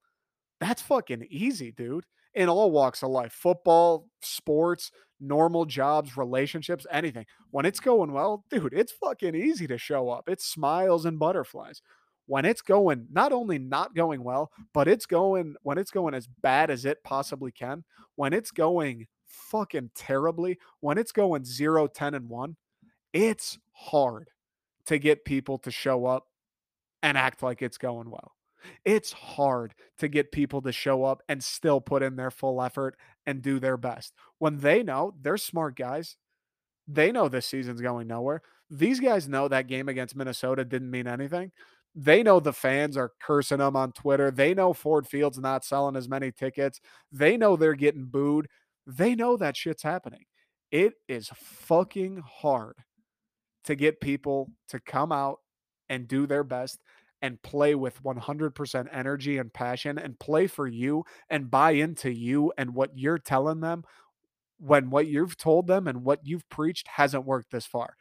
[0.58, 2.06] That's fucking easy, dude.
[2.34, 7.26] In all walks of life football, sports, normal jobs, relationships, anything.
[7.50, 10.28] When it's going well, dude, it's fucking easy to show up.
[10.28, 11.82] It's smiles and butterflies.
[12.26, 16.26] When it's going not only not going well, but it's going when it's going as
[16.26, 17.84] bad as it possibly can,
[18.14, 22.56] when it's going fucking terribly, when it's going 0, 10, and 1,
[23.12, 24.28] it's hard
[24.86, 26.26] to get people to show up
[27.02, 28.32] and act like it's going well.
[28.84, 32.96] It's hard to get people to show up and still put in their full effort
[33.26, 36.16] and do their best when they know they're smart guys.
[36.86, 38.42] They know this season's going nowhere.
[38.68, 41.52] These guys know that game against Minnesota didn't mean anything.
[41.94, 44.30] They know the fans are cursing them on Twitter.
[44.30, 46.80] They know Ford Field's not selling as many tickets.
[47.10, 48.48] They know they're getting booed.
[48.90, 50.24] They know that shit's happening.
[50.70, 52.76] It is fucking hard
[53.64, 55.38] to get people to come out
[55.88, 56.81] and do their best
[57.22, 62.53] and play with 100% energy and passion and play for you and buy into you
[62.57, 63.85] and what you're telling them
[64.59, 67.94] when what you've told them and what you've preached hasn't worked this far.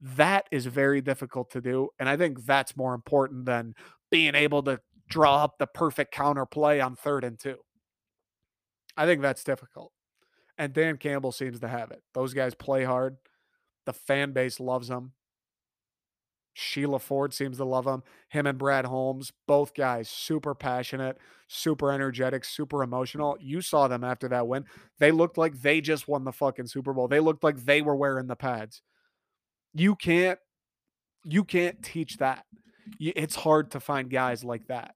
[0.00, 1.88] That is very difficult to do.
[1.98, 3.74] And I think that's more important than
[4.10, 7.58] being able to draw up the perfect counter play on third and two.
[8.96, 9.92] I think that's difficult.
[10.56, 12.02] And Dan Campbell seems to have it.
[12.12, 13.16] Those guys play hard.
[13.86, 15.12] The fan base loves them.
[16.54, 18.04] Sheila Ford seems to love him.
[18.28, 23.36] Him and Brad Holmes, both guys, super passionate, super energetic, super emotional.
[23.40, 24.64] You saw them after that win.
[25.00, 27.08] They looked like they just won the fucking Super Bowl.
[27.08, 28.82] They looked like they were wearing the pads.
[29.74, 30.38] You can't
[31.24, 32.44] you can't teach that.
[33.00, 34.94] It's hard to find guys like that.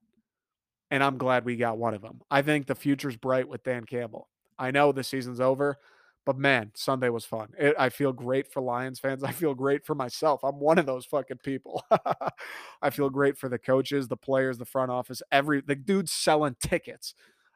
[0.91, 2.21] And I'm glad we got one of them.
[2.31, 4.29] I think the future's bright with Dan Campbell.
[4.59, 5.79] I know the season's over,
[6.27, 7.49] but man, Sunday was fun.
[7.59, 9.25] It, I feel great for Lions fans.
[9.25, 10.43] I feel great for myself.
[10.43, 11.85] I'm one of those fucking people.
[12.83, 16.57] I feel great for the coaches, the players, the front office, every the dudes selling
[16.61, 17.15] tickets.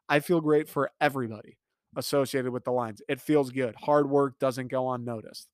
[0.08, 1.58] I feel great for everybody
[1.96, 3.02] associated with the Lions.
[3.08, 3.74] It feels good.
[3.76, 5.48] Hard work doesn't go unnoticed.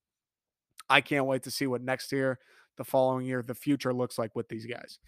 [0.88, 2.38] I can't wait to see what next year,
[2.76, 4.98] the following year, the future looks like with these guys.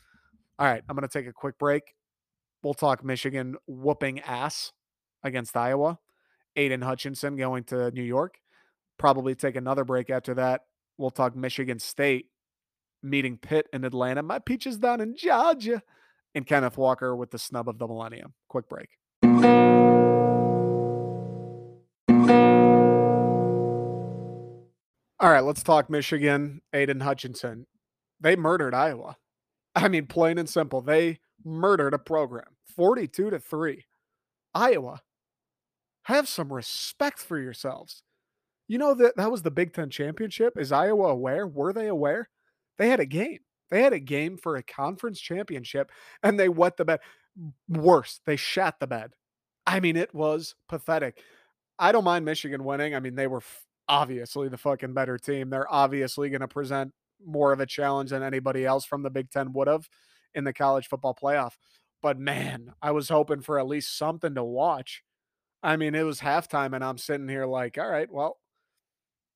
[0.58, 1.94] All right, I'm going to take a quick break.
[2.62, 4.72] We'll talk Michigan whooping ass
[5.22, 5.98] against Iowa.
[6.56, 8.38] Aidan Hutchinson going to New York.
[8.98, 10.62] Probably take another break after that.
[10.98, 12.26] We'll talk Michigan State
[13.02, 14.22] meeting Pitt in Atlanta.
[14.22, 15.82] My peaches down in Georgia.
[16.34, 18.34] And Kenneth Walker with the snub of the millennium.
[18.48, 18.88] Quick break.
[25.18, 26.62] All right, let's talk Michigan.
[26.72, 27.66] Aidan Hutchinson.
[28.20, 29.16] They murdered Iowa.
[29.74, 30.82] I mean, plain and simple.
[30.82, 33.84] They murdered a program 42 to 3.
[34.54, 35.00] Iowa,
[36.04, 38.02] have some respect for yourselves.
[38.68, 40.58] You know that that was the Big Ten championship.
[40.58, 41.46] Is Iowa aware?
[41.46, 42.28] Were they aware?
[42.78, 43.40] They had a game.
[43.70, 45.90] They had a game for a conference championship
[46.22, 47.00] and they wet the bed.
[47.68, 49.12] Worse, they shat the bed.
[49.66, 51.20] I mean, it was pathetic.
[51.78, 52.94] I don't mind Michigan winning.
[52.94, 53.42] I mean, they were
[53.88, 55.50] obviously the fucking better team.
[55.50, 56.92] They're obviously going to present
[57.24, 59.88] more of a challenge than anybody else from the Big Ten would have
[60.34, 61.52] in the college football playoff.
[62.02, 65.02] But man, I was hoping for at least something to watch.
[65.62, 68.38] I mean, it was halftime, and I'm sitting here like, all right, well,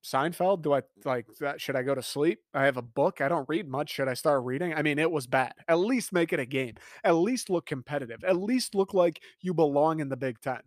[0.04, 1.60] Seinfeld, do I like that?
[1.60, 2.40] Should I go to sleep?
[2.52, 3.22] I have a book.
[3.22, 3.90] I don't read much.
[3.90, 4.74] Should I start reading?
[4.74, 5.54] I mean, it was bad.
[5.66, 6.74] At least make it a game.
[7.04, 8.22] At least look competitive.
[8.22, 10.60] At least look like you belong in the Big Ten.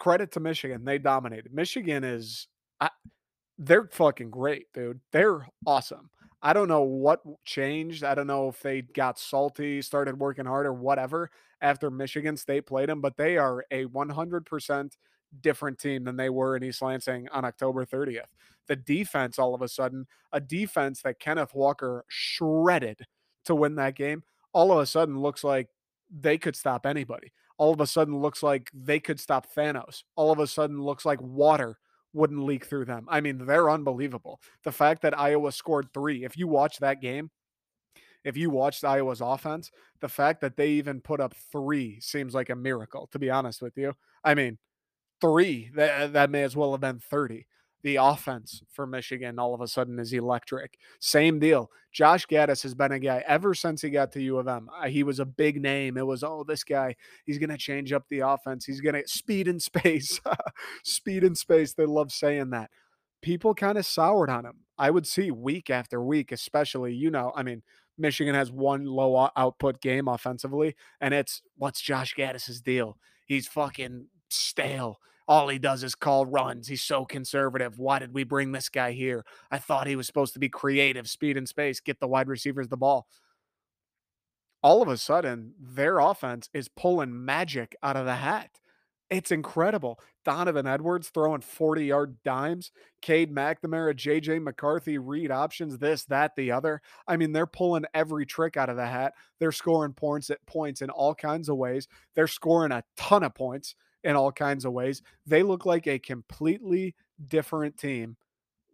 [0.00, 0.84] Credit to Michigan.
[0.84, 1.52] They dominated.
[1.52, 2.48] Michigan is
[2.80, 2.90] I,
[3.58, 5.00] they're fucking great, dude.
[5.12, 6.10] They're awesome.
[6.42, 8.04] I don't know what changed.
[8.04, 12.88] I don't know if they got salty, started working harder, whatever, after Michigan State played
[12.88, 14.92] them, but they are a 100%
[15.40, 18.28] different team than they were in East Lansing on October 30th.
[18.66, 23.06] The defense, all of a sudden, a defense that Kenneth Walker shredded
[23.44, 24.22] to win that game,
[24.52, 25.68] all of a sudden looks like
[26.10, 27.32] they could stop anybody.
[27.56, 30.04] All of a sudden looks like they could stop Thanos.
[30.14, 31.78] All of a sudden looks like water
[32.12, 33.06] wouldn't leak through them.
[33.08, 34.40] I mean, they're unbelievable.
[34.64, 37.30] The fact that Iowa scored three, if you watch that game,
[38.24, 42.50] if you watched Iowa's offense, the fact that they even put up three seems like
[42.50, 43.94] a miracle, to be honest with you.
[44.24, 44.58] I mean,
[45.20, 47.46] three, that, that may as well have been 30
[47.82, 50.78] the offense for Michigan all of a sudden is electric.
[51.00, 51.70] Same deal.
[51.92, 54.68] Josh Gattis has been a guy ever since he got to U of M.
[54.76, 55.96] Uh, he was a big name.
[55.96, 58.64] It was, oh, this guy, he's going to change up the offense.
[58.64, 60.20] He's going to speed in space.
[60.84, 61.72] speed in space.
[61.72, 62.70] They love saying that.
[63.22, 64.64] People kind of soured on him.
[64.76, 67.62] I would see week after week, especially, you know, I mean,
[67.96, 72.96] Michigan has one low output game offensively, and it's what's Josh Gattis's deal?
[73.26, 76.68] He's fucking stale all he does is call runs.
[76.68, 77.78] He's so conservative.
[77.78, 79.24] Why did we bring this guy here?
[79.50, 82.68] I thought he was supposed to be creative, speed and space, get the wide receivers
[82.68, 83.06] the ball.
[84.62, 88.58] All of a sudden, their offense is pulling magic out of the hat.
[89.10, 90.00] It's incredible.
[90.24, 96.50] Donovan Edwards throwing 40 yard dimes, Cade McNamara, JJ McCarthy, read options, this, that, the
[96.50, 96.82] other.
[97.06, 99.14] I mean, they're pulling every trick out of the hat.
[99.38, 101.86] They're scoring points at points in all kinds of ways.
[102.14, 105.02] They're scoring a ton of points in all kinds of ways.
[105.26, 106.94] They look like a completely
[107.28, 108.16] different team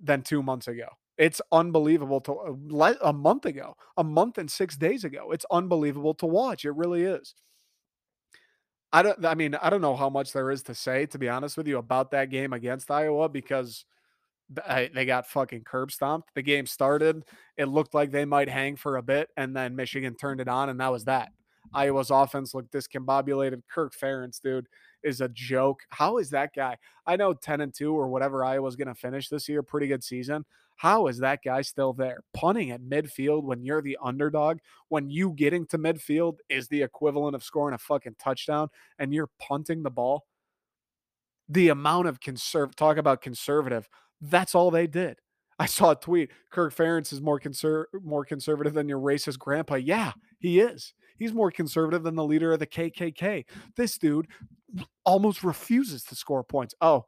[0.03, 0.89] than two months ago.
[1.17, 5.31] It's unbelievable to uh, a month ago, a month and six days ago.
[5.31, 6.65] It's unbelievable to watch.
[6.65, 7.35] It really is.
[8.93, 9.25] I don't.
[9.25, 11.69] I mean, I don't know how much there is to say, to be honest with
[11.69, 13.85] you, about that game against Iowa because
[14.95, 16.31] they got fucking curb stomped.
[16.35, 17.25] The game started.
[17.57, 20.69] It looked like they might hang for a bit, and then Michigan turned it on,
[20.69, 21.31] and that was that.
[21.73, 23.63] Iowa's offense looked discombobulated.
[23.73, 24.69] Kirk Ferentz, dude,
[25.05, 25.83] is a joke.
[25.91, 26.79] How is that guy?
[27.07, 30.03] I know 10 and 2 or whatever Iowa's going to finish this year, pretty good
[30.03, 30.45] season.
[30.77, 32.21] How is that guy still there?
[32.33, 37.37] Punting at midfield when you're the underdog, when you getting to midfield is the equivalent
[37.37, 40.25] of scoring a fucking touchdown and you're punting the ball.
[41.49, 43.89] The amount of conserv talk about conservative,
[44.21, 45.19] that's all they did.
[45.59, 46.31] I saw a tweet.
[46.51, 49.77] Kirk Ferentz is more conser- more conservative than your racist grandpa.
[49.77, 50.95] Yeah, he is.
[51.19, 53.45] He's more conservative than the leader of the KKK.
[53.77, 54.29] This dude
[55.05, 56.75] almost refuses to score points.
[56.81, 57.05] Oh,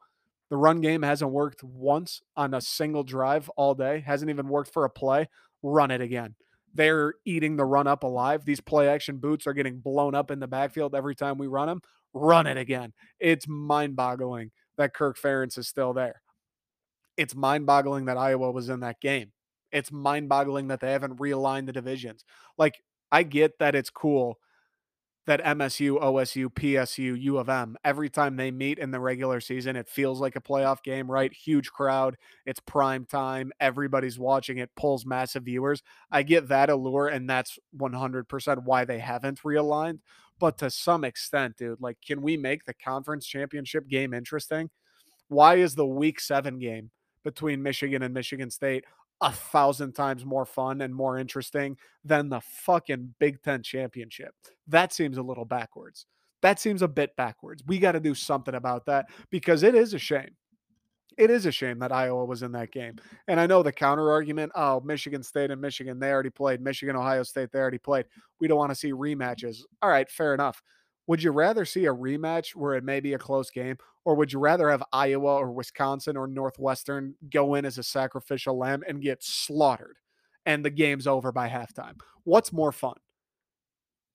[0.49, 4.73] the run game hasn't worked once on a single drive all day, hasn't even worked
[4.73, 5.29] for a play.
[5.63, 6.37] Run it again.
[6.73, 8.45] They're eating the run up alive.
[8.45, 11.69] These play action boots are getting blown up in the backfield every time we run
[11.69, 11.81] them.
[12.13, 12.93] Run it again.
[13.19, 16.21] It's mind boggling that Kirk Ferentz is still there.
[17.17, 19.33] It's mind boggling that Iowa was in that game.
[19.73, 22.25] It's mind boggling that they haven't realigned the divisions.
[22.59, 22.75] Like
[23.11, 24.39] I get that it's cool
[25.27, 29.75] that MSU, OSU, PSU, U of M, every time they meet in the regular season,
[29.75, 31.33] it feels like a playoff game, right?
[31.33, 32.17] Huge crowd.
[32.47, 33.51] It's prime time.
[33.59, 35.83] Everybody's watching it, pulls massive viewers.
[36.13, 39.99] I get that allure, and that's 100% why they haven't realigned.
[40.39, 44.71] But to some extent, dude, like, can we make the conference championship game interesting?
[45.29, 46.91] Why is the week seven game
[47.25, 48.85] between Michigan and Michigan State
[49.21, 54.35] a thousand times more fun and more interesting than the fucking Big Ten championship.
[54.67, 56.07] That seems a little backwards.
[56.43, 57.63] That seems a bit backwards.
[57.67, 60.37] We got to do something about that because it is a shame.
[61.17, 62.97] It is a shame that Iowa was in that game.
[63.27, 66.61] And I know the counter argument oh, Michigan State and Michigan, they already played.
[66.61, 68.05] Michigan, Ohio State, they already played.
[68.39, 69.63] We don't want to see rematches.
[69.81, 70.63] All right, fair enough.
[71.07, 74.33] Would you rather see a rematch where it may be a close game, or would
[74.33, 79.03] you rather have Iowa or Wisconsin or Northwestern go in as a sacrificial lamb and
[79.03, 79.99] get slaughtered
[80.45, 82.01] and the game's over by halftime?
[82.25, 82.97] What's more fun?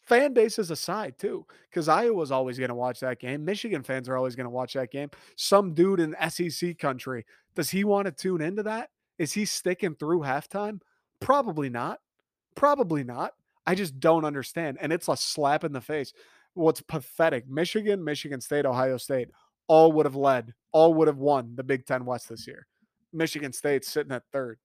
[0.06, 3.46] Fan bases aside, too, because Iowa's always going to watch that game.
[3.46, 5.10] Michigan fans are always going to watch that game.
[5.38, 7.26] Some dude in SEC country,
[7.56, 8.90] does he want to tune into that?
[9.18, 10.82] Is he sticking through halftime?
[11.20, 12.00] Probably not.
[12.56, 13.34] Probably not.
[13.68, 14.80] I just don't understand.
[14.82, 16.14] And it's a slap in the face
[16.54, 19.30] what's pathetic Michigan, Michigan State, Ohio State
[19.68, 22.68] all would have led, all would have won the Big Ten West this year.
[23.14, 24.60] Michigan State's sitting at third.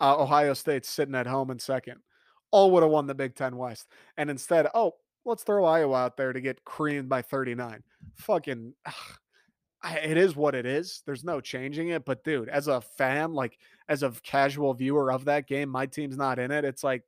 [0.00, 2.00] Uh, Ohio State's sitting at home in second.
[2.50, 3.86] All would have won the Big Ten West.
[4.16, 7.82] And instead, oh, let's throw Iowa out there to get creamed by 39.
[8.14, 9.18] Fucking, ugh,
[10.02, 11.02] it is what it is.
[11.06, 12.04] There's no changing it.
[12.04, 16.16] But dude, as a fan, like as a casual viewer of that game, my team's
[16.16, 16.64] not in it.
[16.64, 17.04] It's like,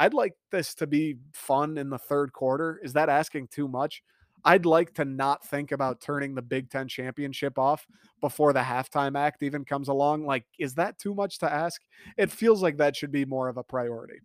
[0.00, 2.80] I'd like this to be fun in the third quarter.
[2.82, 4.02] Is that asking too much?
[4.46, 7.86] I'd like to not think about turning the Big Ten championship off
[8.22, 10.24] before the halftime act even comes along.
[10.24, 11.82] Like, is that too much to ask?
[12.16, 14.20] It feels like that should be more of a priority.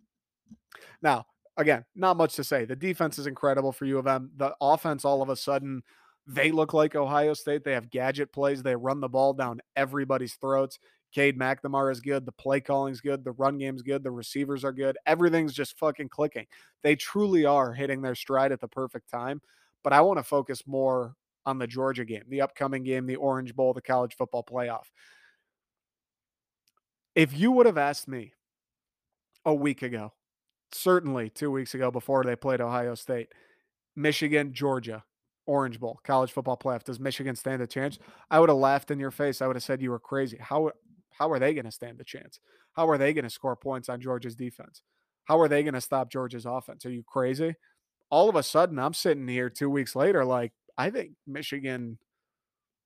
[1.02, 1.26] Now,
[1.58, 2.64] again, not much to say.
[2.64, 4.30] The defense is incredible for U of M.
[4.38, 5.82] The offense, all of a sudden,
[6.26, 7.64] they look like Ohio State.
[7.64, 8.62] They have gadget plays.
[8.62, 10.78] They run the ball down everybody's throats.
[11.12, 12.26] Cade McNamara is good.
[12.26, 13.24] The play calling's good.
[13.24, 14.02] The run game's good.
[14.02, 14.98] The receivers are good.
[15.06, 16.46] Everything's just fucking clicking.
[16.82, 19.40] They truly are hitting their stride at the perfect time.
[19.82, 21.14] But I want to focus more
[21.46, 24.84] on the Georgia game, the upcoming game, the Orange Bowl, the college football playoff.
[27.14, 28.34] If you would have asked me
[29.44, 30.12] a week ago,
[30.72, 33.28] certainly two weeks ago before they played Ohio State,
[33.94, 35.04] Michigan, Georgia,
[35.46, 36.82] Orange Bowl, college football playoff.
[36.82, 37.98] Does Michigan stand a chance?
[38.30, 39.40] I would have laughed in your face.
[39.40, 40.36] I would have said you were crazy.
[40.40, 40.72] How
[41.18, 42.40] how are they going to stand a chance?
[42.74, 44.82] How are they going to score points on Georgia's defense?
[45.24, 46.86] How are they going to stop Georgia's offense?
[46.86, 47.54] Are you crazy?
[48.10, 51.98] All of a sudden, I'm sitting here two weeks later, like, I think Michigan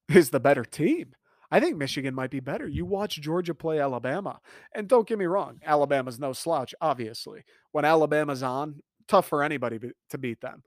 [0.08, 1.12] is the better team.
[1.50, 2.68] I think Michigan might be better.
[2.68, 4.40] You watch Georgia play Alabama.
[4.74, 7.42] And don't get me wrong, Alabama's no slouch, obviously.
[7.72, 10.62] When Alabama's on, tough for anybody to beat them.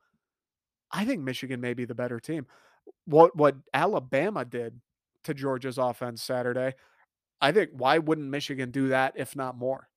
[0.92, 2.46] I think Michigan may be the better team.
[3.06, 4.80] What what Alabama did
[5.24, 6.74] to Georgia's offense Saturday,
[7.44, 9.90] I think why wouldn't Michigan do that if not more?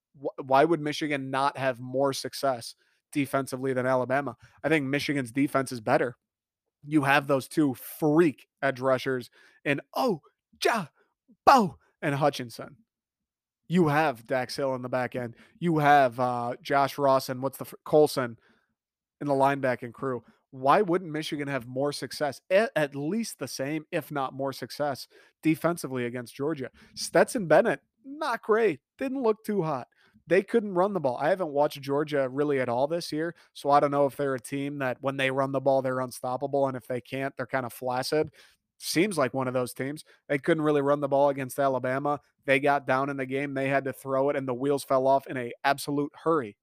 [0.42, 2.74] Why would Michigan not have more success
[3.12, 4.36] defensively than Alabama?
[4.64, 6.16] I think Michigan's defense is better.
[6.84, 9.30] You have those two freak edge rushers
[9.64, 10.22] and oh,
[10.62, 10.86] ja,
[11.44, 12.78] Bo and Hutchinson.
[13.68, 15.36] You have Dax Hill in the back end.
[15.60, 18.38] You have uh, Josh Ross and what's the Colson
[19.20, 20.24] in the linebacking crew
[20.60, 25.06] why wouldn't Michigan have more success, at, least the same, if not more success,
[25.42, 26.70] defensively against Georgia?
[26.94, 29.88] Stetson Bennett, not great, didn't look too hot.
[30.26, 31.18] They couldn't run the ball.
[31.20, 34.34] I haven't watched Georgia really at all this year, so I don't know if they're
[34.34, 37.46] a team that when they run the ball, they're unstoppable, and if they can't, they're
[37.46, 38.30] kind of flaccid.
[38.78, 40.04] Seems like one of those teams.
[40.28, 42.20] They couldn't really run the ball against Alabama.
[42.44, 43.54] They got down in the game.
[43.54, 46.56] They had to throw it, and the wheels fell off in a absolute hurry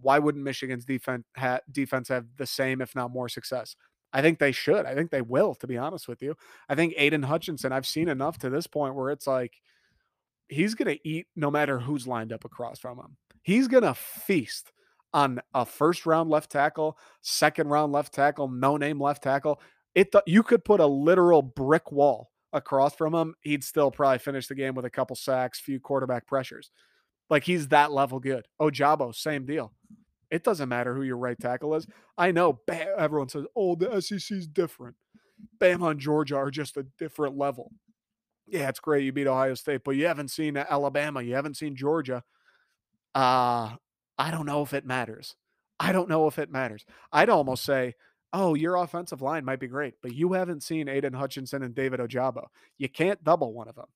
[0.00, 3.76] why wouldn't Michigan's defense ha- defense have the same, if not more, success?
[4.12, 4.86] I think they should.
[4.86, 6.36] I think they will, to be honest with you.
[6.68, 9.54] I think Aidan Hutchinson, I've seen enough to this point where it's like
[10.48, 13.16] he's going to eat no matter who's lined up across from him.
[13.42, 14.72] He's going to feast
[15.12, 19.60] on a first round left tackle, second round left tackle, no name left tackle.
[19.94, 24.18] It th- you could put a literal brick wall across from him, he'd still probably
[24.18, 26.70] finish the game with a couple sacks, few quarterback pressures.
[27.30, 28.46] Like he's that level good.
[28.60, 29.72] Ojabo, same deal.
[30.30, 31.86] It doesn't matter who your right tackle is.
[32.18, 34.96] I know everyone says, oh, the SEC's different.
[35.60, 37.70] Bama and Georgia are just a different level.
[38.46, 41.22] Yeah, it's great you beat Ohio State, but you haven't seen Alabama.
[41.22, 42.22] You haven't seen Georgia.
[43.14, 43.76] Uh,
[44.18, 45.36] I don't know if it matters.
[45.80, 46.84] I don't know if it matters.
[47.12, 47.94] I'd almost say,
[48.32, 52.00] oh, your offensive line might be great, but you haven't seen Aidan Hutchinson and David
[52.00, 52.46] Ojabo.
[52.78, 53.86] You can't double one of them.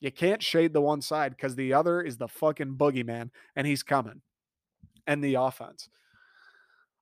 [0.00, 3.82] You can't shade the one side because the other is the fucking boogeyman and he's
[3.82, 4.20] coming.
[5.06, 5.88] and the offense.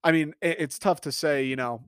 [0.05, 1.85] I mean, it's tough to say, you know,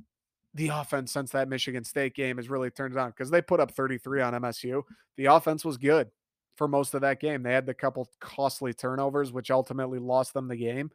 [0.55, 3.59] the offense since that Michigan State game has really turned it on because they put
[3.59, 4.83] up 33 on MSU.
[5.17, 6.11] The offense was good
[6.57, 7.43] for most of that game.
[7.43, 10.93] They had the couple costly turnovers, which ultimately lost them the game.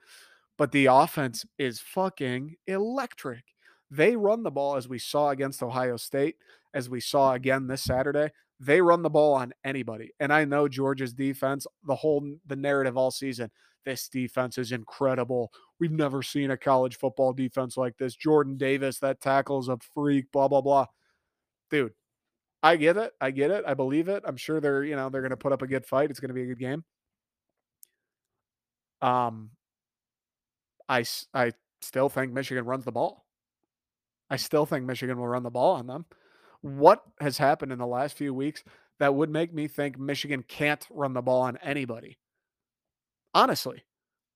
[0.57, 3.43] But the offense is fucking electric.
[3.91, 6.38] They run the ball as we saw against Ohio State,
[6.74, 8.32] as we saw again this Saturday.
[8.60, 10.12] They run the ball on anybody.
[10.20, 13.51] And I know Georgia's defense, the whole the narrative all season,
[13.86, 15.51] this defense is incredible.
[15.80, 18.16] We've never seen a college football defense like this.
[18.16, 20.88] Jordan Davis, that tackles a freak, blah, blah, blah.
[21.72, 21.93] Dude,
[22.62, 23.14] I get it.
[23.22, 23.64] I get it.
[23.66, 24.24] I believe it.
[24.26, 26.10] I'm sure they're, you know, they're to put up a good fight.
[26.10, 26.84] It's to be a good game.
[29.01, 29.51] Um,
[30.89, 33.26] I, I still think Michigan runs the ball.
[34.30, 36.05] I still think Michigan will run the ball on them.
[36.62, 38.64] What has happened in the last few weeks
[38.99, 42.18] that would make me think Michigan can't run the ball on anybody?
[43.34, 43.84] Honestly,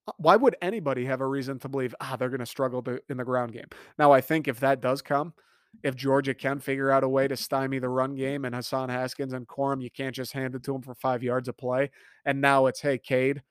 [0.07, 3.17] uh, why would anybody have a reason to believe ah they're going to struggle in
[3.17, 3.67] the ground game?
[3.97, 5.33] Now, I think if that does come,
[5.81, 9.33] if Georgia can figure out a way to stymie the run game and Hassan Haskins
[9.33, 11.89] and Corum, you can't just hand it to him for five yards of play.
[12.25, 13.41] And now it's hey, Cade,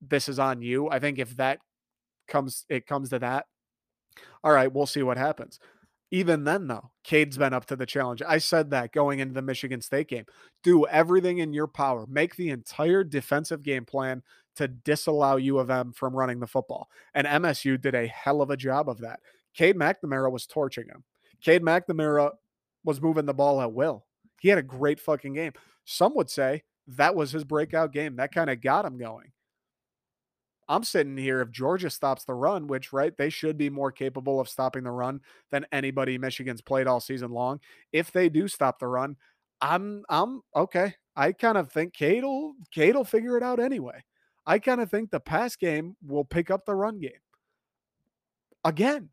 [0.00, 0.88] this is on you.
[0.90, 1.60] I think if that
[2.26, 3.46] comes, it comes to that.
[4.42, 5.58] All right, we'll see what happens.
[6.12, 8.20] Even then, though, Cade's been up to the challenge.
[8.28, 10.26] I said that going into the Michigan State game.
[10.62, 12.04] Do everything in your power.
[12.06, 14.22] Make the entire defensive game plan
[14.56, 16.90] to disallow U of M from running the football.
[17.14, 19.20] And MSU did a hell of a job of that.
[19.54, 21.02] Cade McNamara was torching him.
[21.40, 22.32] Cade McNamara
[22.84, 24.04] was moving the ball at will.
[24.38, 25.52] He had a great fucking game.
[25.86, 28.16] Some would say that was his breakout game.
[28.16, 29.32] That kind of got him going.
[30.68, 34.40] I'm sitting here if Georgia stops the run, which right they should be more capable
[34.40, 37.60] of stopping the run than anybody Michigan's played all season long.
[37.92, 39.16] If they do stop the run,
[39.60, 40.94] I'm I'm okay.
[41.16, 44.02] I kind of think Cade will Cade will figure it out anyway.
[44.46, 47.10] I kind of think the pass game will pick up the run game.
[48.64, 49.10] Again,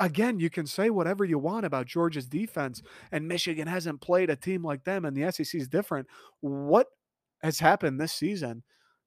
[0.00, 4.36] again, you can say whatever you want about Georgia's defense, and Michigan hasn't played a
[4.36, 6.06] team like them, and the SEC is different.
[6.40, 6.88] What
[7.42, 8.62] has happened this season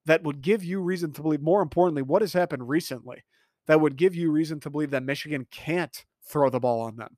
[0.06, 3.22] that would give you reason to believe, more importantly, what has happened recently
[3.66, 7.16] that would give you reason to believe that Michigan can't throw the ball on them?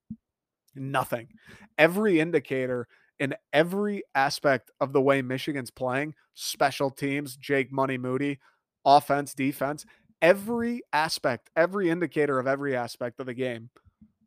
[0.74, 1.28] Nothing.
[1.76, 8.38] Every indicator in every aspect of the way Michigan's playing, special teams, Jake Money Moody,
[8.84, 9.84] offense, defense,
[10.22, 13.70] every aspect, every indicator of every aspect of the game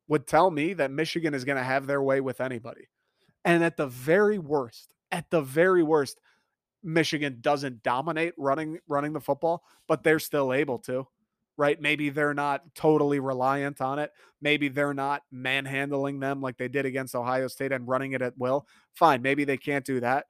[0.07, 2.89] would tell me that Michigan is going to have their way with anybody.
[3.45, 6.20] And at the very worst, at the very worst,
[6.84, 11.08] Michigan doesn't dominate running running the football, but they're still able to.
[11.58, 11.80] Right?
[11.80, 14.12] Maybe they're not totally reliant on it.
[14.42, 18.38] Maybe they're not manhandling them like they did against Ohio State and running it at
[18.38, 18.68] will.
[18.96, 20.26] Fine, maybe they can't do that.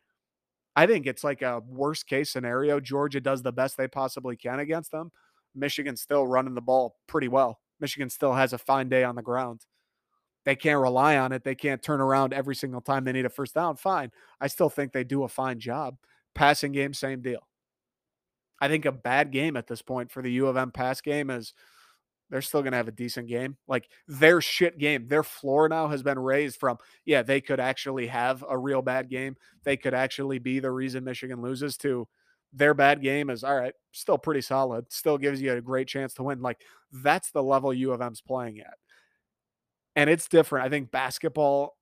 [0.76, 2.80] I think it's like a worst case scenario.
[2.80, 5.12] Georgia does the best they possibly can against them.
[5.54, 7.60] Michigan's still running the ball pretty well.
[7.80, 9.66] Michigan still has a fine day on the ground.
[10.44, 11.44] They can't rely on it.
[11.44, 13.76] They can't turn around every single time they need a first down.
[13.76, 14.12] Fine.
[14.40, 15.98] I still think they do a fine job.
[16.34, 17.48] Passing game, same deal.
[18.60, 21.30] I think a bad game at this point for the U of M pass game
[21.30, 21.54] is
[22.30, 23.58] they're still going to have a decent game.
[23.68, 28.08] Like their shit game, their floor now has been raised from, yeah, they could actually
[28.08, 29.36] have a real bad game.
[29.64, 32.08] They could actually be the reason Michigan loses to
[32.54, 36.14] their bad game is all right, still pretty solid, still gives you a great chance
[36.16, 36.42] to win.
[36.42, 36.62] Like
[36.92, 38.76] that's the level U of M's playing at.
[39.96, 40.66] And it's different.
[40.66, 41.76] I think basketball,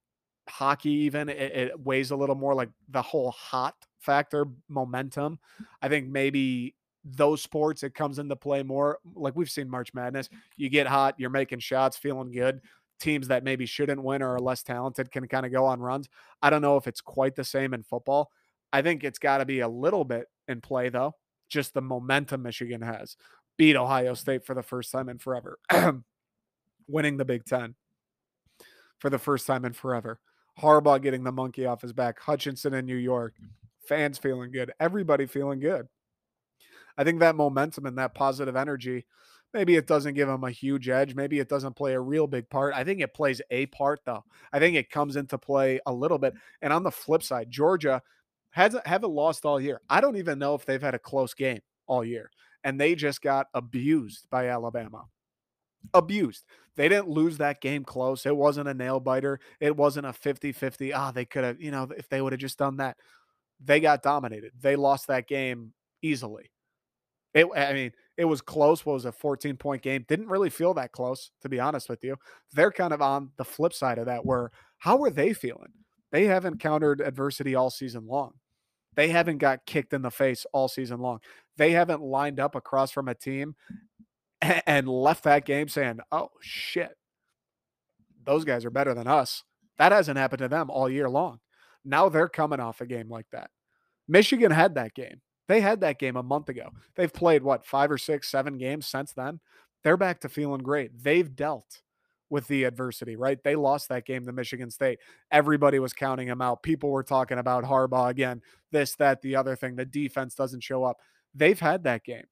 [0.50, 5.40] hockey, even, it, it weighs a little more like the whole hot factor, momentum.
[5.82, 9.00] I think maybe those sports it comes into play more.
[9.16, 12.62] Like we've seen March Madness, you get hot, you're making shots, feeling good.
[13.00, 16.10] Teams that maybe shouldn't win or are less talented can kind of go on runs.
[16.42, 18.32] I don't know if it's quite the same in football.
[18.74, 21.16] I think it's got to be a little bit in play, though.
[21.48, 23.16] Just the momentum Michigan has.
[23.58, 25.60] Beat Ohio State for the first time in forever,
[26.88, 27.76] winning the Big Ten
[29.00, 30.20] for the first time in forever.
[30.60, 32.20] Harbaugh getting the monkey off his back.
[32.20, 33.36] Hutchinson in New York.
[33.88, 34.72] Fans feeling good.
[34.80, 35.88] Everybody feeling good.
[36.98, 39.06] I think that momentum and that positive energy,
[39.54, 41.16] maybe it doesn't give them a huge edge.
[41.16, 42.74] Maybe it doesn't play a real big part.
[42.76, 44.24] I think it plays a part, though.
[44.52, 46.34] I think it comes into play a little bit.
[46.62, 48.02] And on the flip side, Georgia
[48.52, 49.80] hasn't haven't lost all year.
[49.90, 52.30] I don't even know if they've had a close game all year.
[52.64, 55.06] And they just got abused by Alabama.
[55.94, 56.46] Abused.
[56.76, 58.26] They didn't lose that game close.
[58.26, 59.40] It wasn't a nail biter.
[59.60, 60.94] It wasn't a 50 50.
[60.94, 62.98] Ah, they could have, you know, if they would have just done that.
[63.64, 64.54] They got dominated.
[64.60, 66.52] They lost that game easily.
[67.34, 68.86] It, I mean, it was close.
[68.86, 70.06] What was a 14 point game?
[70.08, 72.16] Didn't really feel that close, to be honest with you.
[72.54, 75.74] They're kind of on the flip side of that, where how are they feeling?
[76.12, 78.34] They haven't countered adversity all season long.
[78.96, 81.20] They haven't got kicked in the face all season long.
[81.58, 83.56] They haven't lined up across from a team
[84.42, 86.96] and left that game saying, "Oh shit,
[88.26, 89.44] those guys are better than us."
[89.78, 91.40] That hasn't happened to them all year long.
[91.86, 93.50] Now they're coming off a game like that.
[94.08, 95.22] Michigan had that game.
[95.48, 96.70] They had that game a month ago.
[96.96, 99.40] They've played what five or six, seven games since then.
[99.84, 100.92] They're back to feeling great.
[101.02, 101.82] They've dealt
[102.30, 103.42] with the adversity, right?
[103.44, 105.00] They lost that game to Michigan State.
[105.32, 106.62] Everybody was counting them out.
[106.62, 109.76] People were talking about Harbaugh again, this, that, the other thing.
[109.76, 110.98] The defense doesn't show up.
[111.34, 112.26] They've had that game.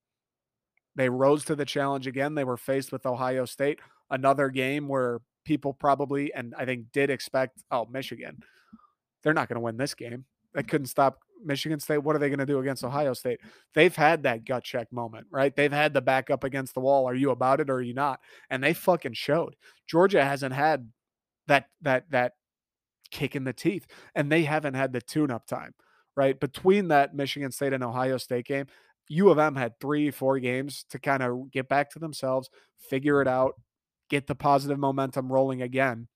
[0.97, 2.35] They rose to the challenge again.
[2.35, 3.79] They were faced with Ohio State,
[4.09, 8.43] another game where people probably, and I think did expect, oh, Michigan,
[9.23, 10.25] they're not going to win this game.
[10.55, 11.99] They couldn't stop Michigan State.
[11.99, 13.39] What are they going to do against Ohio State?
[13.75, 15.55] They've had that gut check moment, right?
[15.55, 17.07] They've had the back up against the wall.
[17.07, 18.19] Are you about it or are you not?
[18.49, 19.55] And they fucking showed.
[19.85, 20.89] Georgia hasn't had
[21.45, 22.33] that that that
[23.11, 23.85] kick in the teeth,
[24.15, 25.75] and they haven't had the tune up time,
[26.15, 26.39] right?
[26.39, 28.65] Between that Michigan State and Ohio State game,
[29.09, 32.49] U of M had three, four games to kind of get back to themselves,
[32.89, 33.53] figure it out,
[34.09, 36.07] get the positive momentum rolling again,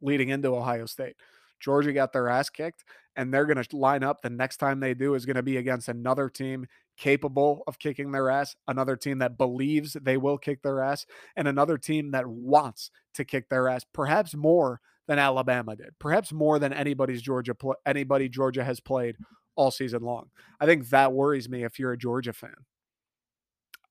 [0.00, 1.16] leading into Ohio State.
[1.60, 2.84] Georgia got their ass kicked,
[3.16, 5.56] and they're going to line up the next time they do is going to be
[5.56, 6.66] against another team
[6.96, 11.06] capable of kicking their ass, another team that believes they will kick their ass,
[11.36, 16.32] and another team that wants to kick their ass, perhaps more than Alabama did, perhaps
[16.32, 17.54] more than anybody's Georgia
[17.86, 19.16] anybody Georgia has played
[19.58, 20.30] all season long.
[20.60, 22.54] I think that worries me if you're a Georgia fan.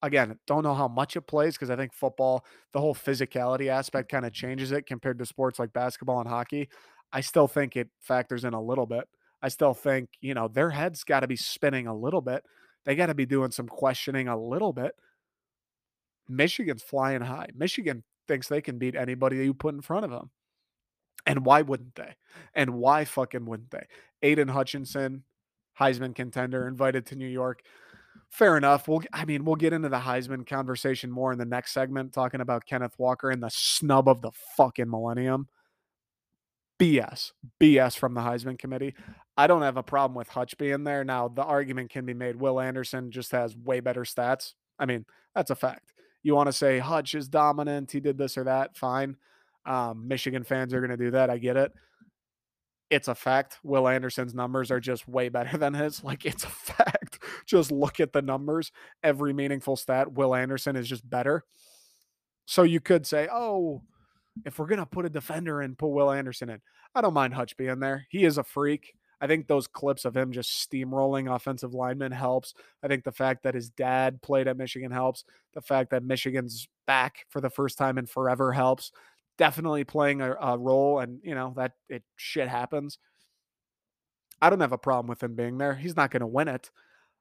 [0.02, 4.10] Again, don't know how much it plays because I think football, the whole physicality aspect
[4.10, 6.70] kind of changes it compared to sports like basketball and hockey.
[7.12, 9.10] I still think it factors in a little bit.
[9.42, 12.44] I still think, you know, their heads got to be spinning a little bit.
[12.86, 14.96] They got to be doing some questioning a little bit.
[16.30, 17.48] Michigan's flying high.
[17.54, 20.30] Michigan thinks they can beat anybody you put in front of them.
[21.26, 22.16] And why wouldn't they?
[22.54, 23.86] And why fucking wouldn't they?
[24.22, 25.24] Aidan Hutchinson,
[25.80, 27.62] Heisman contender, invited to New York.
[28.30, 28.88] Fair enough.
[28.88, 32.42] We'll, I mean, we'll get into the Heisman conversation more in the next segment, talking
[32.42, 35.48] about Kenneth Walker and the snub of the fucking millennium.
[36.80, 38.94] BS, BS from the Heisman committee.
[39.36, 41.04] I don't have a problem with Hutch being there.
[41.04, 44.54] Now, the argument can be made Will Anderson just has way better stats.
[44.78, 45.94] I mean, that's a fact.
[46.22, 49.16] You want to say Hutch is dominant, he did this or that, fine.
[49.66, 51.30] Um, Michigan fans are going to do that.
[51.30, 51.72] I get it.
[52.90, 53.60] It's a fact.
[53.64, 56.04] Will Anderson's numbers are just way better than his.
[56.04, 57.20] Like, it's a fact.
[57.46, 58.72] Just look at the numbers.
[59.04, 61.44] Every meaningful stat, Will Anderson is just better.
[62.46, 63.82] So you could say, oh,
[64.46, 66.62] if we're gonna put a defender and put Will Anderson in,
[66.94, 68.06] I don't mind Hutch being there.
[68.10, 68.94] He is a freak.
[69.20, 72.54] I think those clips of him just steamrolling offensive linemen helps.
[72.84, 75.24] I think the fact that his dad played at Michigan helps.
[75.54, 78.92] The fact that Michigan's back for the first time in forever helps.
[79.38, 82.98] Definitely playing a, a role, and you know that it shit happens.
[84.42, 85.76] I don't have a problem with him being there.
[85.76, 86.70] He's not going to win it.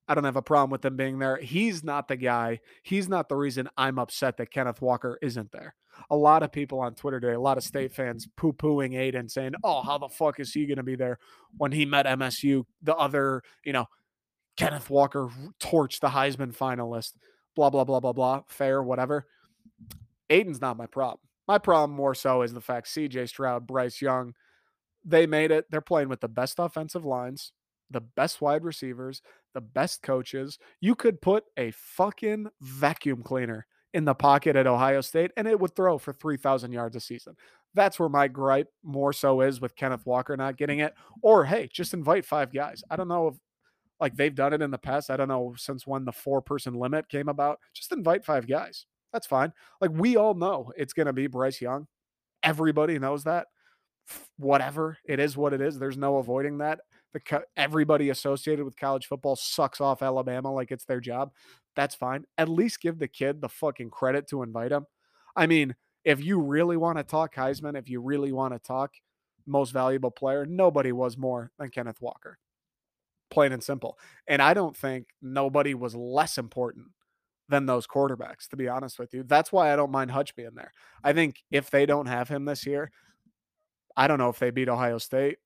[0.09, 1.37] I don't have a problem with him being there.
[1.37, 2.61] He's not the guy.
[2.83, 5.75] He's not the reason I'm upset that Kenneth Walker isn't there
[6.11, 9.29] a lot of people on Twitter today, a lot of state fans poo pooing Aidan
[9.29, 11.19] saying, Oh, how the fuck is he going to be there
[11.57, 12.65] when he met MSU?
[12.83, 13.87] The other, you know,
[14.57, 15.29] Kenneth Walker
[15.61, 17.13] torched the Heisman finalist,
[17.55, 18.43] blah, blah, blah, blah, blah.
[18.49, 19.27] Fair, whatever.
[20.31, 21.21] Aidan's not my problem.
[21.49, 24.35] My problem more so is the fact CJ Stroud, Bryce Young,
[25.05, 25.67] they made it.
[25.71, 27.53] They're playing with the best offensive lines,
[27.91, 29.23] the best wide receivers,
[29.55, 30.59] the best coaches.
[30.81, 35.59] You could put a fucking vacuum cleaner in the pocket at Ohio State, and it
[35.59, 37.37] would throw for 3,000 yards a season.
[37.75, 40.95] That's where my gripe more so is with Kenneth Walker not getting it.
[41.23, 42.83] Or, hey, just invite five guys.
[42.91, 43.35] I don't know if
[44.01, 45.11] like they've done it in the past.
[45.11, 47.59] I don't know since when the four person limit came about.
[47.73, 48.87] Just invite five guys.
[49.17, 49.53] That's fine.
[49.81, 51.87] Like we all know it's going to be Bryce Young.
[52.43, 53.47] Everybody knows that.
[54.37, 55.79] Whatever it is, what it is.
[55.79, 56.81] There's no avoiding that.
[57.13, 61.33] The everybody associated with college football sucks off Alabama like it's their job
[61.77, 62.25] that's fine.
[62.39, 64.87] At least give the kid the fucking credit to invite him.
[65.37, 68.95] I mean, if you really want to talk Heisman, if you really want to talk
[69.47, 72.39] most valuable player, nobody was more than Kenneth Walker.
[73.31, 73.99] Plain and simple.
[74.27, 76.87] And I don't think nobody was less important
[77.49, 79.23] than those quarterbacks, to be honest with you.
[79.23, 80.73] That's why I don't mind Hutch being there.
[81.05, 82.91] I think if they don't have him this year,
[83.97, 85.39] I don't know if they beat Ohio State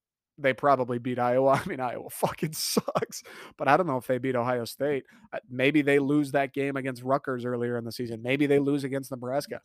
[0.43, 1.61] they probably beat Iowa.
[1.65, 3.23] I mean, Iowa fucking sucks,
[3.57, 5.05] but I don't know if they beat Ohio State.
[5.33, 8.23] Uh, maybe they lose that game against Rutgers earlier in the season.
[8.23, 9.61] Maybe they lose against Nebraska.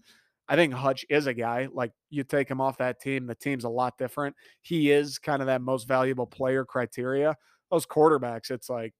[0.47, 3.63] I think Hutch is a guy like you take him off that team, the team's
[3.63, 4.35] a lot different.
[4.61, 7.35] He is kind of that most valuable player criteria.
[7.71, 8.93] Those quarterbacks, it's like,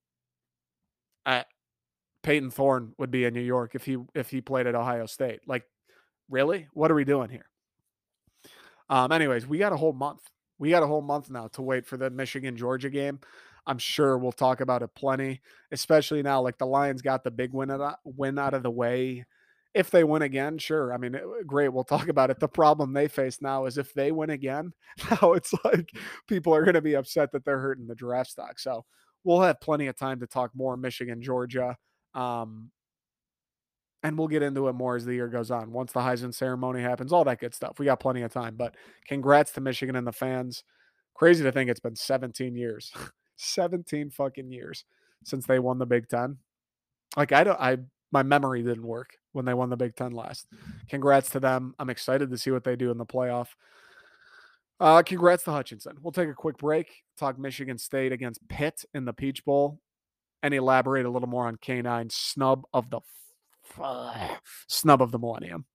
[1.23, 1.45] I,
[2.25, 5.41] Payton Thorne would be in New York if he if he played at Ohio State.
[5.47, 5.63] Like,
[6.29, 6.67] really?
[6.73, 7.45] What are we doing here?
[8.89, 10.21] Um, anyways, we got a whole month
[10.57, 13.19] we got a whole month now to wait for the Michigan Georgia game.
[13.67, 16.41] I'm sure we'll talk about it plenty, especially now.
[16.41, 19.25] Like the Lions got the big win out, win out of the way,
[19.75, 20.93] if they win again, sure.
[20.93, 21.67] I mean, great.
[21.67, 22.39] We'll talk about it.
[22.39, 24.71] The problem they face now is if they win again,
[25.21, 25.91] now it's like
[26.27, 28.57] people are going to be upset that they're hurting the draft stock.
[28.57, 28.85] So
[29.25, 31.75] we'll have plenty of time to talk more Michigan, Georgia.
[32.15, 32.71] Um,
[34.01, 35.71] and we'll get into it more as the year goes on.
[35.71, 37.79] Once the Heisman ceremony happens, all that good stuff.
[37.79, 38.55] We got plenty of time.
[38.55, 38.75] But
[39.07, 40.63] congrats to Michigan and the fans.
[41.15, 42.93] Crazy to think it's been 17 years.
[43.37, 44.85] 17 fucking years
[45.23, 46.37] since they won the Big Ten.
[47.17, 47.77] Like I don't I
[48.11, 50.47] my memory didn't work when they won the Big Ten last.
[50.89, 51.73] Congrats to them.
[51.79, 53.47] I'm excited to see what they do in the playoff.
[54.79, 55.97] Uh, congrats to Hutchinson.
[56.01, 59.79] We'll take a quick break, talk Michigan State against Pitt in the Peach Bowl,
[60.43, 62.99] and elaborate a little more on K9 snub of the
[63.79, 65.65] f- snub of the millennium.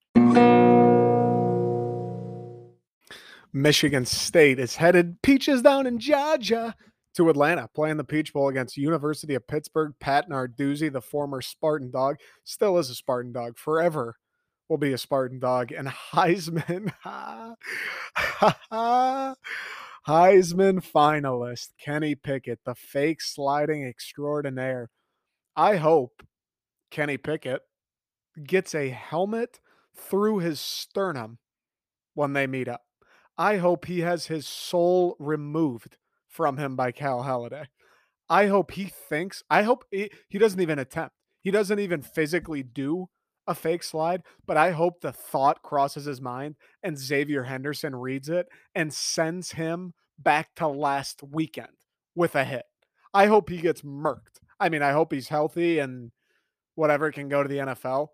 [3.53, 6.75] Michigan State is headed peaches down in Georgia
[7.15, 9.93] to Atlanta, playing the Peach Bowl against University of Pittsburgh.
[9.99, 13.59] Pat Narduzzi, the former Spartan dog, still is a Spartan dog.
[13.59, 14.17] Forever
[14.69, 15.73] will be a Spartan dog.
[15.73, 16.93] And Heisman,
[20.07, 24.91] Heisman finalist Kenny Pickett, the fake sliding extraordinaire.
[25.55, 26.23] I hope
[26.91, 27.63] Kenny Pickett
[28.43, 29.61] gets a helmet
[29.95, 31.39] through his sternum
[32.15, 32.83] when they meet up.
[33.37, 35.97] I hope he has his soul removed
[36.27, 37.67] from him by Cal Haladay.
[38.29, 41.15] I hope he thinks, I hope he, he doesn't even attempt.
[41.43, 43.09] He doesn't even physically do
[43.47, 48.29] a fake slide, but I hope the thought crosses his mind and Xavier Henderson reads
[48.29, 51.69] it and sends him back to last weekend
[52.15, 52.65] with a hit.
[53.13, 54.41] I hope he gets murked.
[54.59, 56.13] I mean, I hope he's healthy and
[56.75, 58.09] whatever can go to the NFL.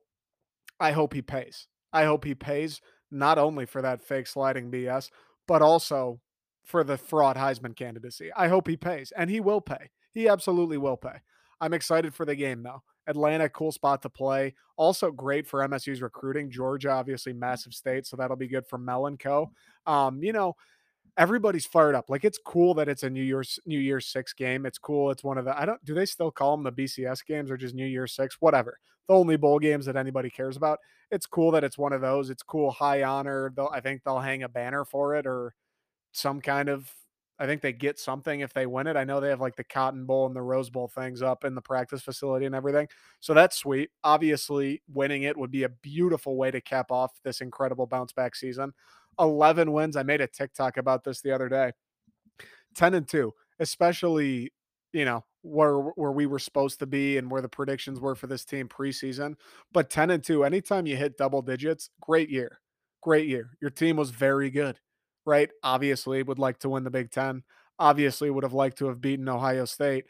[0.79, 1.67] I hope he pays.
[1.93, 5.11] I hope he pays not only for that fake sliding BS,
[5.47, 6.21] but also
[6.65, 8.31] for the fraud Heisman candidacy.
[8.37, 9.91] I hope he pays, and he will pay.
[10.13, 11.21] He absolutely will pay.
[11.61, 12.83] I'm excited for the game, though.
[13.07, 14.55] Atlanta, cool spot to play.
[14.77, 16.51] Also great for MSU's recruiting.
[16.51, 19.51] Georgia, obviously massive state, so that'll be good for Mel and Co.
[19.87, 20.57] Um, you know,
[21.17, 22.11] everybody's fired up.
[22.11, 24.67] Like it's cool that it's a New Year's New Year's Six game.
[24.67, 25.11] It's cool.
[25.11, 27.57] It's one of the I don't do they still call them the BCS games or
[27.57, 28.37] just New Year's Six?
[28.41, 28.79] Whatever.
[29.09, 30.81] The only bowl games that anybody cares about.
[31.11, 32.31] It's cool that it's one of those.
[32.31, 33.53] It's cool, high honor.
[33.55, 35.55] They'll I think they'll hang a banner for it or
[36.13, 36.91] some kind of
[37.39, 38.97] I think they get something if they win it.
[38.97, 41.55] I know they have like the Cotton Bowl and the Rose Bowl things up in
[41.55, 42.89] the practice facility and everything.
[43.21, 43.91] So that's sweet.
[44.05, 48.35] Obviously, winning it would be a beautiful way to cap off this incredible bounce back
[48.35, 48.73] season.
[49.19, 49.97] 11 wins.
[49.97, 51.73] I made a TikTok about this the other day.
[52.75, 54.53] 10 and 2, especially,
[54.93, 58.27] you know, where where we were supposed to be and where the predictions were for
[58.27, 59.35] this team preseason.
[59.73, 62.61] But 10 and 2, anytime you hit double digits, great year.
[63.03, 63.51] Great year.
[63.61, 64.81] Your team was very good
[65.27, 65.51] right?
[65.63, 67.43] Obviously, would like to win the Big Ten.
[67.79, 70.07] Obviously, would have liked to have beaten Ohio State.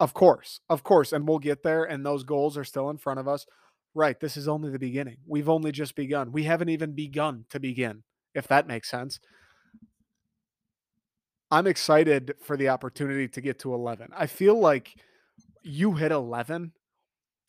[0.00, 1.12] Of course, of course.
[1.12, 3.46] And we'll get there, and those goals are still in front of us.
[3.94, 4.18] Right.
[4.18, 5.18] This is only the beginning.
[5.26, 6.32] We've only just begun.
[6.32, 8.02] We haven't even begun to begin,
[8.34, 9.20] if that makes sense.
[11.50, 14.08] I'm excited for the opportunity to get to 11.
[14.14, 14.94] I feel like
[15.62, 16.72] you hit 11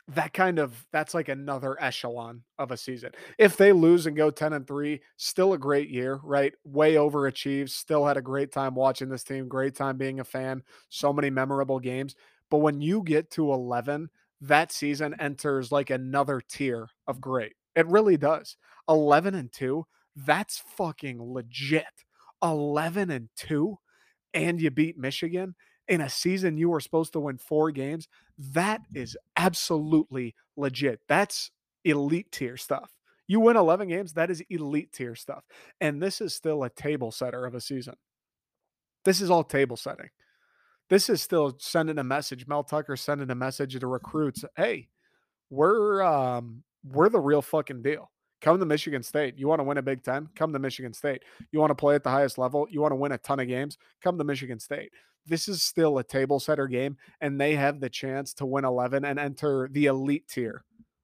[0.09, 3.11] that kind of that's like another echelon of a season.
[3.37, 6.53] If they lose and go 10 and 3, still a great year, right?
[6.63, 10.63] Way overachieved, still had a great time watching this team, great time being a fan,
[10.89, 12.15] so many memorable games.
[12.49, 14.09] But when you get to 11,
[14.41, 17.53] that season enters like another tier of great.
[17.75, 18.55] It really does.
[18.87, 19.85] 11 and 2,
[20.15, 21.85] that's fucking legit.
[22.41, 23.77] 11 and 2
[24.33, 25.55] and you beat Michigan
[25.87, 28.07] in a season you were supposed to win four games,
[28.37, 30.99] that is absolutely legit.
[31.07, 31.51] That's
[31.83, 32.91] elite tier stuff.
[33.27, 35.43] You win 11 games, that is elite tier stuff.
[35.81, 37.95] And this is still a table setter of a season.
[39.03, 40.09] This is all table setting.
[40.89, 42.47] This is still sending a message.
[42.47, 44.45] Mel Tucker sending a message to recruits.
[44.55, 44.87] Hey,
[45.49, 48.09] we're um we're the real fucking deal.
[48.41, 49.37] Come to Michigan State.
[49.37, 50.29] You want to win a Big Ten?
[50.35, 51.23] Come to Michigan State.
[51.51, 52.67] You want to play at the highest level?
[52.69, 53.77] You want to win a ton of games?
[54.01, 54.91] Come to Michigan State.
[55.27, 59.05] This is still a table setter game, and they have the chance to win 11
[59.05, 60.63] and enter the elite tier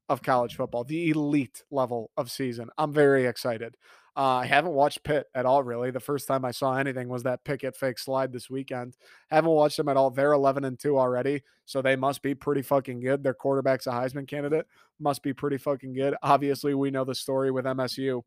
[0.09, 2.69] of college football, the elite level of season.
[2.77, 3.75] I'm very excited.
[4.15, 5.89] Uh, I haven't watched Pitt at all, really.
[5.89, 8.95] The first time I saw anything was that Pickett fake slide this weekend.
[9.31, 10.11] Haven't watched them at all.
[10.11, 13.23] They're 11 and 2 already, so they must be pretty fucking good.
[13.23, 14.67] Their quarterback's a Heisman candidate,
[14.99, 16.15] must be pretty fucking good.
[16.21, 18.21] Obviously, we know the story with MSU.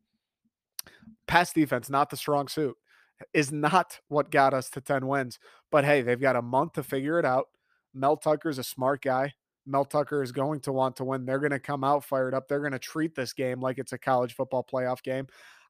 [1.25, 2.75] Pass defense, not the strong suit,
[3.33, 5.39] is not what got us to 10 wins.
[5.71, 7.47] But hey, they've got a month to figure it out.
[7.93, 9.33] Mel Tucker's a smart guy.
[9.65, 11.25] Mel Tucker is going to want to win.
[11.25, 12.47] They're going to come out fired up.
[12.47, 15.27] They're going to treat this game like it's a college football playoff game.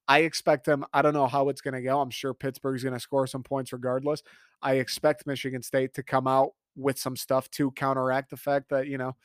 [0.08, 0.86] I expect them.
[0.94, 2.00] I don't know how it's going to go.
[2.00, 4.24] I'm sure Pittsburgh's going to score some points regardless.
[4.62, 8.88] I expect Michigan State to come out with some stuff to counteract the fact that,
[8.88, 9.16] you know,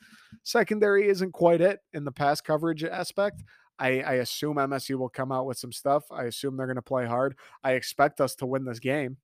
[0.41, 3.43] secondary isn't quite it in the pass coverage aspect.
[3.83, 6.05] I, I assume MSU will come out with some stuff.
[6.09, 7.35] I assume they're going to play hard.
[7.65, 9.17] I expect us to win this game.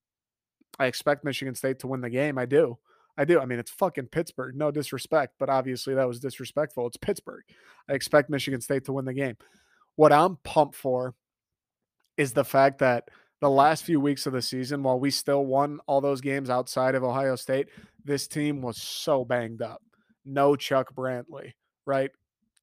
[0.78, 2.38] I expect Michigan State to win the game.
[2.38, 2.78] I do.
[3.18, 3.40] I do.
[3.40, 4.58] I mean, it's fucking Pittsburgh.
[4.58, 6.86] No disrespect, but obviously that was disrespectful.
[6.88, 7.44] It's Pittsburgh.
[7.88, 9.38] I expect Michigan State to win the game.
[9.96, 11.16] What I'm pumped for
[12.18, 13.08] is the fact that
[13.40, 16.96] the last few weeks of the season, while we still won all those games outside
[16.96, 17.70] of Ohio State,
[18.04, 19.82] this team was so banged up.
[20.26, 21.54] No Chuck Brantley,
[21.86, 22.12] right?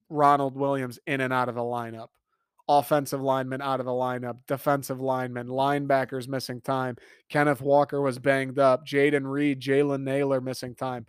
[0.08, 2.08] Ronald Williams in and out of the lineup.
[2.68, 6.96] Offensive lineman out of the lineup, defensive lineman, linebackers missing time.
[7.28, 8.84] Kenneth Walker was banged up.
[8.84, 11.06] Jayden Reed, Jalen Nailor missing time.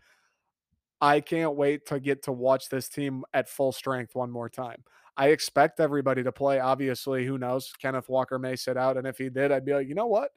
[1.02, 4.84] I can't wait to get to watch this team at full strength one more time.
[5.16, 6.60] I expect everybody to play.
[6.60, 7.74] Obviously, who knows?
[7.82, 8.98] Kenneth Walker may sit out.
[8.98, 10.30] And if he did, I'd be like, you know what?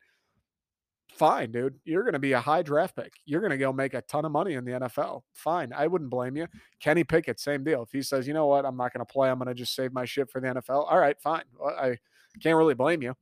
[1.17, 1.79] Fine, dude.
[1.85, 3.13] You're going to be a high draft pick.
[3.27, 5.23] You're going to go make a ton of money in the NFL.
[5.35, 5.73] Fine.
[5.75, 6.45] I wouldn't blame you.
[6.45, 6.59] Mm-hmm.
[6.81, 7.83] Kenny Pickett, same deal.
[7.83, 8.65] If he says, you know what?
[8.65, 9.31] I'm not going to play.
[9.31, 10.91] I'm going to just save my shit for the NFL.
[10.91, 11.45] All right, fine.
[11.59, 11.99] Well, I
[12.43, 13.15] can't really blame you.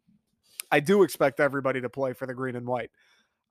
[0.71, 2.91] I do expect everybody to play for the green and white.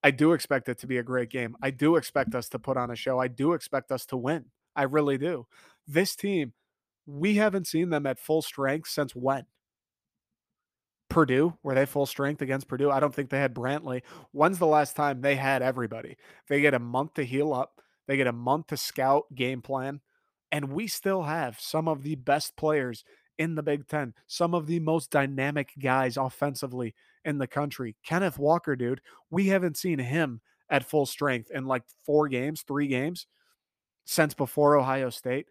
[0.03, 1.55] I do expect it to be a great game.
[1.61, 3.19] I do expect us to put on a show.
[3.19, 4.45] I do expect us to win.
[4.75, 5.47] I really do.
[5.87, 6.53] This team
[7.07, 9.45] we haven't seen them at full strength since when?
[11.17, 12.91] Purdue, were they full strength against Purdue?
[12.91, 14.03] I don't think they had Brantley.
[14.33, 16.15] When's the last time they had everybody?
[16.47, 20.01] They get a month to heal up, they get a month to scout game plan,
[20.51, 23.03] and we still have some of the best players
[23.39, 26.93] in the Big Ten, some of the most dynamic guys offensively
[27.25, 27.95] in the country.
[28.05, 29.01] Kenneth Walker, dude,
[29.31, 33.25] we haven't seen him at full strength in like four games, three games
[34.05, 35.47] since before Ohio State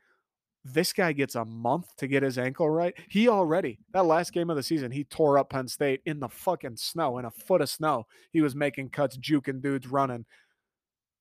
[0.72, 2.94] this guy gets a month to get his ankle right.
[3.08, 6.28] He already, that last game of the season, he tore up Penn State in the
[6.28, 8.06] fucking snow, in a foot of snow.
[8.32, 10.24] He was making cuts, juking dudes running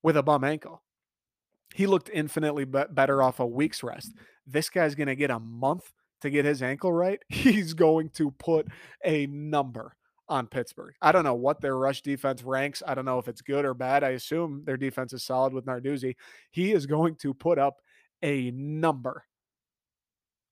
[0.04, 0.82] with a bum ankle.
[1.74, 4.14] He looked infinitely be- better off a week's rest.
[4.48, 5.92] This guy's going to get a month
[6.22, 7.20] to get his ankle right.
[7.30, 8.68] He's going to put
[9.04, 9.96] a number
[10.28, 10.96] on Pittsburgh.
[11.02, 12.82] I don't know what their rush defense ranks.
[12.86, 14.04] I don't know if it's good or bad.
[14.04, 16.16] I assume their defense is solid with Narduzzi.
[16.52, 17.76] He is going to put up
[18.24, 19.24] a number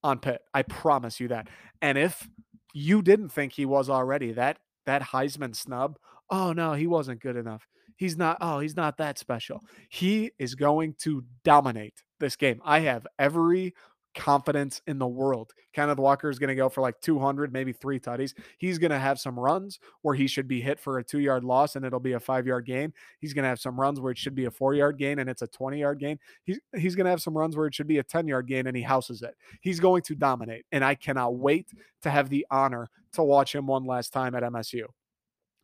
[0.03, 0.41] on Pitt.
[0.53, 1.47] I promise you that.
[1.81, 2.27] And if
[2.73, 5.97] you didn't think he was already, that that Heisman snub,
[6.29, 7.67] oh no, he wasn't good enough.
[7.95, 9.61] He's not, oh, he's not that special.
[9.89, 12.59] He is going to dominate this game.
[12.65, 13.75] I have every
[14.13, 15.53] confidence in the world.
[15.73, 18.33] Kenneth Walker is going to go for like 200, maybe three tutties.
[18.57, 21.43] He's going to have some runs where he should be hit for a two yard
[21.43, 22.93] loss and it'll be a five yard gain.
[23.19, 25.29] He's going to have some runs where it should be a four yard gain and
[25.29, 26.19] it's a 20 yard gain.
[26.43, 28.67] He's, he's going to have some runs where it should be a 10 yard gain
[28.67, 29.35] and he houses it.
[29.61, 30.65] He's going to dominate.
[30.71, 31.69] And I cannot wait
[32.03, 34.83] to have the honor to watch him one last time at MSU.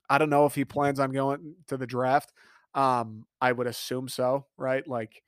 [0.10, 2.34] I don't know if he plans on going to the draft.
[2.74, 4.88] Um, I would assume so, right?
[4.88, 5.22] Like,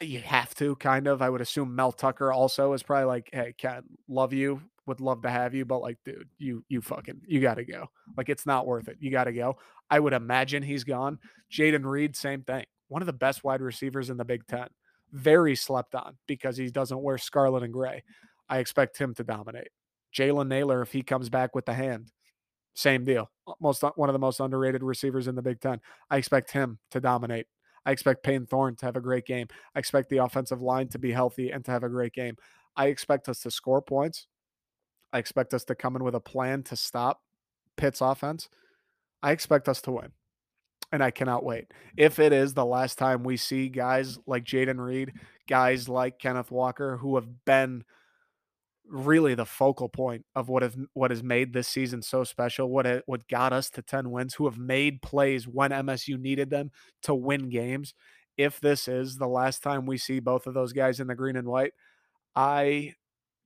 [0.00, 1.22] you have to kind of.
[1.22, 5.22] I would assume Mel Tucker also is probably like, "Hey, Ken, love you, would love
[5.22, 7.88] to have you, but like, dude, you you fucking you got to go.
[8.16, 8.98] Like, it's not worth it.
[9.00, 9.56] You got to go."
[9.90, 11.18] I would imagine he's gone.
[11.50, 12.64] Jayden Reed, same thing.
[12.88, 14.68] One of the best wide receivers in the Big Ten.
[15.12, 18.04] Very slept on because he doesn't wear scarlet and gray.
[18.48, 19.68] I expect him to dominate.
[20.16, 22.12] Jalen Nailor, if he comes back with the hand,
[22.74, 23.30] same deal.
[23.60, 25.80] Most one of the most underrated receivers in the Big Ten.
[26.08, 27.46] I expect him to dominate.
[27.86, 29.48] I expect Payton Thorne to have a great game.
[29.74, 32.36] I expect the offensive line to be healthy and to have a great game.
[32.76, 34.26] I expect us to score points.
[35.12, 37.22] I expect us to come in with a plan to stop
[37.76, 38.48] Pitt's offense.
[39.22, 40.12] I expect us to win.
[40.92, 41.66] And I cannot wait.
[41.96, 45.12] If it is the last time we see guys like Jayden Reed,
[45.48, 47.84] guys like Kenneth Walker, who have been–
[48.90, 52.86] really the focal point of what have what has made this season so special, what
[52.86, 56.70] it, what got us to 10 wins, who have made plays when MSU needed them
[57.02, 57.94] to win games.
[58.36, 61.36] If this is the last time we see both of those guys in the green
[61.36, 61.72] and white,
[62.34, 62.94] I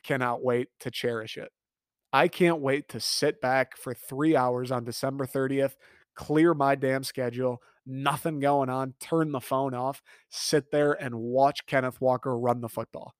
[0.03, 1.51] cannot wait to cherish it.
[2.12, 5.74] I can't wait to sit back for 3 hours on December 30th,
[6.14, 11.66] clear my damn schedule, nothing going on, turn the phone off, sit there and watch
[11.66, 13.14] Kenneth Walker run the football.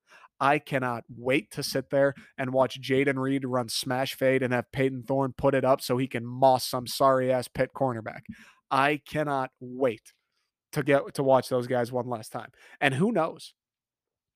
[0.45, 4.71] I cannot wait to sit there and watch Jayden Reed run smash fade and have
[4.73, 8.25] Payton Thorne put it up so he can moss some sorry ass Pitt cornerback.
[8.71, 10.13] I cannot wait
[10.73, 12.51] to get to watch those guys one last time.
[12.79, 13.55] And who knows?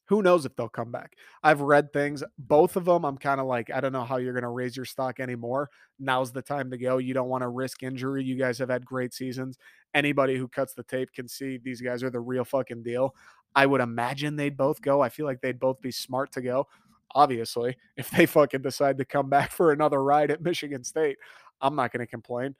[0.06, 1.12] Who knows if they'll come back?
[1.42, 2.24] I've read things.
[2.38, 4.74] Both of them, I'm kind of like, I don't know how you're going to raise
[4.74, 5.68] your stock anymore.
[5.98, 6.96] Now's the time to go.
[6.96, 8.24] You don't want to risk injury.
[8.24, 9.59] You guys have had great seasons.
[9.92, 13.14] Anybody who cuts the tape can see these guys are the real fucking deal.
[13.55, 15.01] I would imagine they'd both go.
[15.01, 16.66] I feel like they'd both be smart to go.
[17.14, 21.18] obviously, if they fucking decide to come back for another ride at Michigan State,
[21.61, 22.55] I'm not going to complain.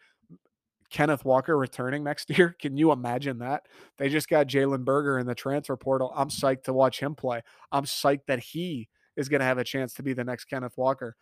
[0.91, 2.57] Kenneth Walker returning next year.
[2.59, 3.67] Can you imagine that?
[3.99, 6.13] They just got Jalen Berger in the transfer portal.
[6.17, 7.43] I'm psyched to watch him play.
[7.71, 10.79] I'm psyched that he is going to have a chance to be the next Kenneth
[10.79, 11.17] Walker.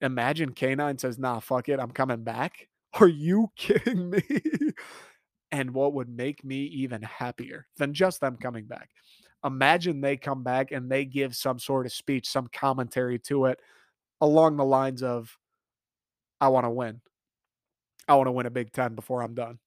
[0.00, 1.80] Imagine K9 says, nah, fuck it.
[1.80, 2.68] I'm coming back.
[3.00, 4.22] Are you kidding me?
[5.50, 8.90] And what would make me even happier than just them coming back?
[9.44, 13.60] Imagine they come back and they give some sort of speech, some commentary to it
[14.20, 15.36] along the lines of,
[16.40, 17.00] I want to win.
[18.08, 19.58] I want to win a Big Ten before I'm done.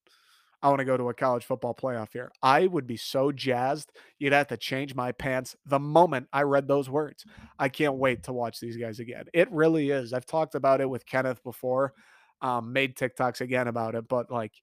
[0.64, 2.32] I want to go to a college football playoff here.
[2.44, 3.92] I would be so jazzed.
[4.20, 7.26] You'd have to change my pants the moment I read those words.
[7.58, 9.26] I can't wait to watch these guys again.
[9.34, 10.14] It really is.
[10.14, 11.94] I've talked about it with Kenneth before,
[12.42, 14.54] um, made TikToks again about it, but like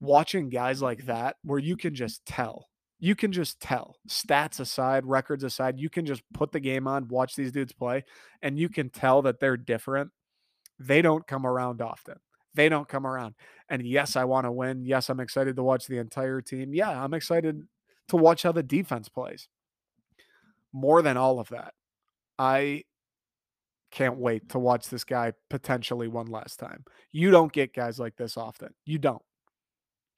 [0.00, 2.68] watching guys like that where you can just tell,
[2.98, 7.08] you can just tell, stats aside, records aside, you can just put the game on,
[7.08, 8.04] watch these dudes play,
[8.42, 10.10] and you can tell that they're different.
[10.78, 12.16] They don't come around often
[12.58, 13.34] they don't come around.
[13.68, 14.84] And yes, I want to win.
[14.84, 16.74] Yes, I'm excited to watch the entire team.
[16.74, 17.62] Yeah, I'm excited
[18.08, 19.48] to watch how the defense plays.
[20.72, 21.74] More than all of that,
[22.36, 22.82] I
[23.92, 26.84] can't wait to watch this guy potentially one last time.
[27.12, 28.74] You don't get guys like this often.
[28.84, 29.22] You don't.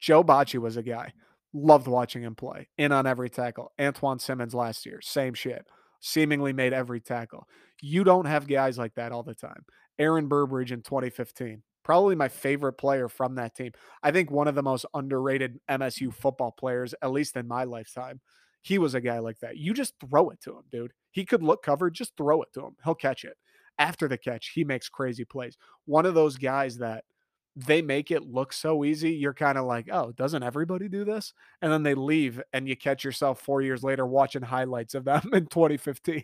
[0.01, 1.13] Joe Bachie was a guy.
[1.53, 2.67] Loved watching him play.
[2.77, 3.71] In on every tackle.
[3.79, 5.65] Antjuan Simmons last year, same shit.
[6.01, 7.47] Seemingly made every tackle.
[7.81, 9.63] You don't have guys like that all the time.
[9.99, 13.71] Aaron Burbridge in 2015 probably my favorite player from that team.
[14.03, 18.21] I think one of the most underrated MSU football players, at least in my lifetime.
[18.61, 19.57] He was a guy like that.
[19.57, 20.93] You just throw it to him, dude.
[21.11, 22.75] He could look covered, just throw it to him.
[22.83, 23.37] He'll catch it.
[23.79, 25.57] After the catch, he makes crazy plays.
[25.85, 27.03] One of those guys that
[27.55, 29.11] they make it look so easy.
[29.11, 31.33] You're kind of like, oh, doesn't everybody do this?
[31.61, 35.29] And then they leave, and you catch yourself four years later watching highlights of them
[35.33, 36.23] in 2015.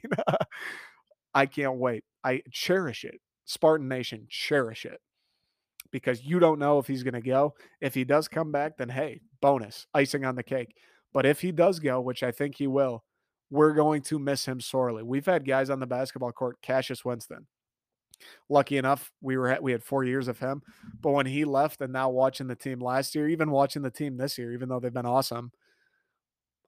[1.34, 2.04] I can't wait.
[2.24, 3.20] I cherish it.
[3.46, 5.00] Spartan Nation, cherish it
[5.92, 7.54] because you don't know if he's going to go.
[7.80, 10.76] If he does come back, then hey, bonus, icing on the cake.
[11.14, 13.04] But if he does go, which I think he will,
[13.50, 15.04] we're going to miss him sorely.
[15.04, 17.48] We've had guys on the basketball court, Cassius Winston.
[18.50, 20.62] Lucky enough, we were we had four years of him,
[21.02, 24.18] but when he left, and now watching the team last year, even watching the team
[24.18, 25.52] this year, even though they've been awesome,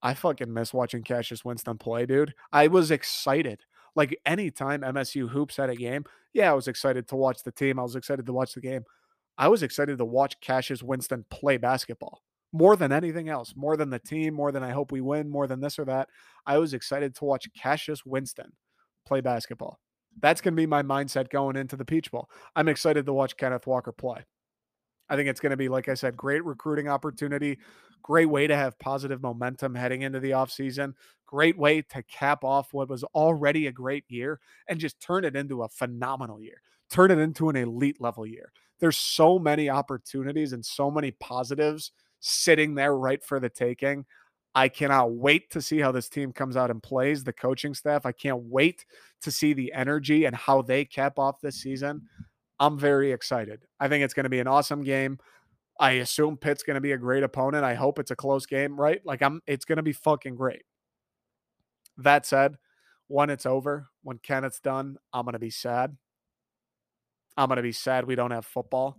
[0.01, 2.33] I fucking miss watching Cassius Winston play, dude.
[2.51, 3.61] I was excited.
[3.95, 7.79] Like anytime MSU hoops had a game, yeah, I was excited to watch the team.
[7.79, 8.83] I was excited to watch the game.
[9.37, 12.21] I was excited to watch Cassius Winston play basketball
[12.51, 15.47] more than anything else, more than the team, more than I hope we win, more
[15.47, 16.09] than this or that.
[16.45, 18.51] I was excited to watch Cassius Winston
[19.05, 19.79] play basketball.
[20.21, 22.29] That's going to be my mindset going into the Peach Bowl.
[22.55, 24.25] I'm excited to watch Kenneth Walker play.
[25.07, 27.57] I think it's going to be, like I said, great recruiting opportunity,
[28.03, 30.93] great way to have positive momentum heading into the offseason,
[31.25, 35.35] great way to cap off what was already a great year and just turn it
[35.35, 40.53] into a phenomenal year, turn it into an elite level year there's so many opportunities
[40.53, 44.05] and so many positives sitting there right for the taking.
[44.55, 48.05] I cannot wait to see how this team comes out and plays, the coaching staff.
[48.05, 48.85] I can't wait
[49.21, 52.03] to see the energy and how they cap off this season.
[52.59, 53.65] I'm very excited.
[53.79, 55.19] I think it's going to be an awesome game.
[55.79, 57.63] I assume Pitt's going to be a great opponent.
[57.63, 58.99] I hope it's a close game, right?
[59.05, 60.63] Like I'm it's going to be fucking great.
[61.97, 62.57] That said,
[63.07, 65.95] when it's over, when Kenneth's done, I'm going to be sad.
[67.37, 68.97] I'm going to be sad we don't have football.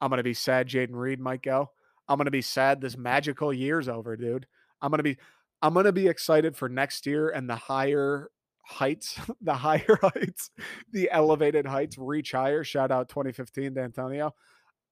[0.00, 1.70] I'm going to be sad Jayden Reed might go.
[2.08, 4.46] I'm going to be sad this magical year's over, dude.
[4.80, 5.16] I'm going to be
[5.60, 8.30] I'm going to be excited for next year and the higher
[8.64, 10.50] heights, the higher heights,
[10.92, 12.64] the elevated heights reach higher.
[12.64, 14.34] Shout out 2015 to Antonio.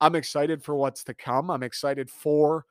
[0.00, 1.50] I'm excited for what's to come.
[1.50, 2.66] I'm excited for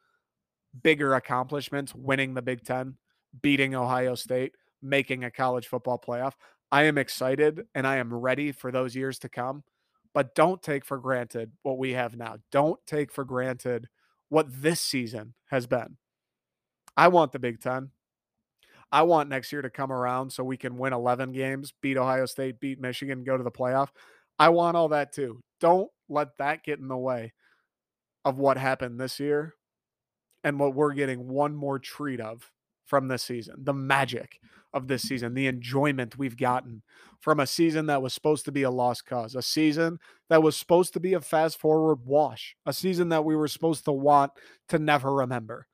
[0.84, 2.96] bigger accomplishments, winning the Big 10,
[3.42, 6.34] beating Ohio State, making a college football playoff.
[6.72, 9.64] I am excited and I am ready for those years to come
[10.16, 12.38] but don't take for granted what we have now.
[12.50, 13.90] Don't take for granted
[14.30, 15.98] what this season has been.
[16.98, 17.90] I want the Big Ten.
[18.92, 22.26] I want next year to come around so we can win 11 games, beat Ohio
[22.26, 23.90] State, beat Michigan, go to the playoff.
[24.38, 25.42] I want all that too.
[25.60, 27.34] Don't let that get in the way
[28.24, 29.56] of what happened this year
[30.44, 32.52] and what we're getting one more treat of
[32.86, 34.40] from this season, the magic
[34.74, 36.84] of this season, the enjoyment we've gotten
[37.20, 39.98] from a season that was supposed to be a lost cause, a season
[40.30, 43.86] that was supposed to be a fast forward wash, a season that we were supposed
[43.86, 44.32] to want
[44.70, 45.68] to never remember.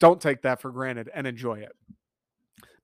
[0.00, 1.72] Don't take that for granted and enjoy it.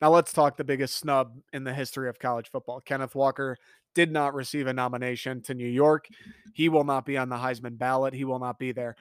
[0.00, 2.80] Now let's talk the biggest snub in the history of college football.
[2.80, 3.56] Kenneth Walker
[3.94, 6.06] did not receive a nomination to New York.
[6.52, 8.12] He will not be on the Heisman ballot.
[8.12, 8.94] He will not be there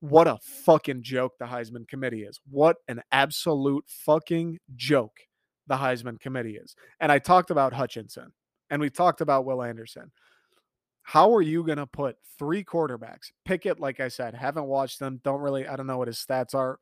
[0.00, 2.40] what a fucking joke the Heisman Committee is.
[2.50, 5.18] What an absolute fucking joke
[5.66, 6.74] the Heisman committee is.
[6.98, 8.32] And I talked about Hutchinson
[8.70, 10.10] and we talked about Will Anderson.
[11.02, 13.30] How are you going to put three quarterbacks?
[13.44, 15.20] Pickett, like I said, haven't watched them.
[15.22, 16.78] Don't really, I don't know what his stats are.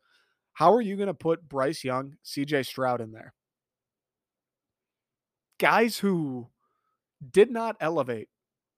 [0.58, 3.32] How are you going to put Bryce Young, CJ Stroud in there?
[5.60, 6.48] Guys who
[7.30, 8.28] did not elevate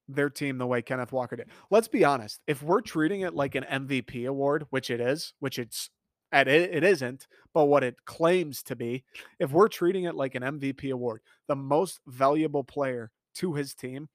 [0.06, 1.48] their team the way Kenneth Walker did.
[1.70, 2.40] Let's be honest.
[2.46, 5.88] If we're treating it like an MVP award, which it is, which it's
[6.30, 9.02] and it, it isn't, but what it claims to be,
[9.38, 14.10] if we're treating it like an MVP award, the most valuable player to his team,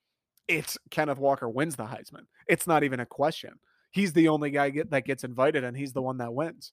[0.47, 2.28] it's Kenneth Walker wins the Heisman.
[2.47, 3.53] It's not even a question.
[3.89, 6.72] He's the only guy get, that gets invited, and he's the one that wins.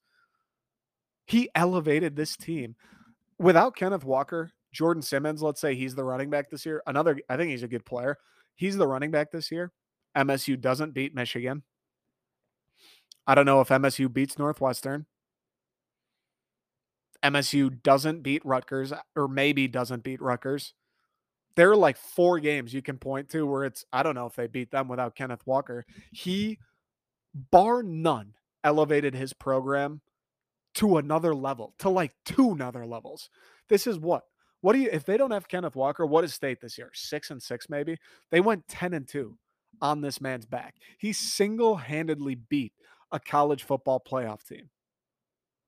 [1.27, 2.77] He elevated this team.
[3.39, 6.83] Without Kenneth Walker, Jordon Simmons, let's say he's the running back this year.
[6.87, 8.19] Another, I think he's a good player.
[8.55, 9.73] He's the running back this year.
[10.17, 11.63] MSU doesn't beat Michigan.
[13.27, 15.07] I don't know if MSU beats Northwestern.
[17.23, 20.75] MSU doesn't beat Rutgers uh, or maybe doesn't beat Rutgers.
[21.55, 24.35] There are like four games you can point to where it's, I don't know if
[24.35, 25.85] they beat them without Kenneth Walker.
[26.11, 26.59] He,
[27.35, 30.01] bar none, elevated his program
[30.75, 33.29] to another level, to like two another levels.
[33.69, 34.25] This is what
[34.63, 36.91] what do you if they don't have Kenneth Walker, what is state this year?
[36.95, 37.99] Six and six, maybe?
[38.31, 39.37] They went 10 and two
[39.81, 40.77] on this man's back.
[40.99, 42.73] He single-handedly beat
[43.11, 44.71] a college football playoff team.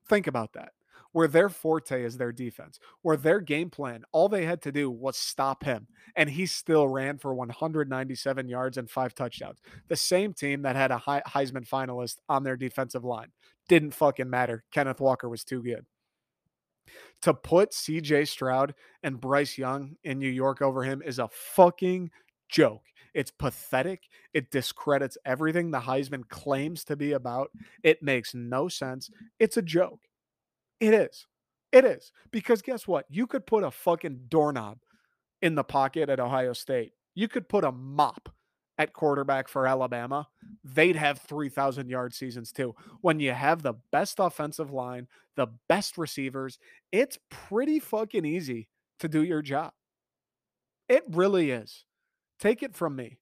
[0.07, 0.71] Think about that.
[1.11, 4.91] Where their forte is their defense, where their game plan, all they had to do
[4.91, 9.59] was stop him, and he still ran for 197 yards and five touchdowns.
[9.87, 13.31] The same team that had a Heisman finalist on their defensive line
[13.67, 14.63] didn't fucking matter.
[14.71, 15.85] Kenneth Walker was too good
[17.21, 22.11] to put CJ Stroud and Bryce Young in New York over him is a fucking
[22.49, 22.83] joke.
[23.13, 24.03] It's pathetic.
[24.33, 27.49] It discredits everything the Heisman claims to be about.
[27.83, 29.09] It makes no sense.
[29.39, 30.01] It's a joke.
[30.79, 31.25] It is.
[31.71, 32.11] It is.
[32.31, 33.05] Because guess what?
[33.09, 34.79] You could put a fucking doorknob
[35.41, 36.93] in the pocket at Ohio State.
[37.13, 38.29] You could put a mop
[38.77, 40.27] at quarterback for Alabama,
[40.63, 42.75] they'd have 3,000 yard seasons too.
[43.01, 46.59] When you have the best offensive line, the best receivers,
[46.91, 48.67] it's pretty fucking easy
[48.99, 49.71] to do your job.
[50.89, 51.85] It really is.
[52.39, 53.17] Take it from me.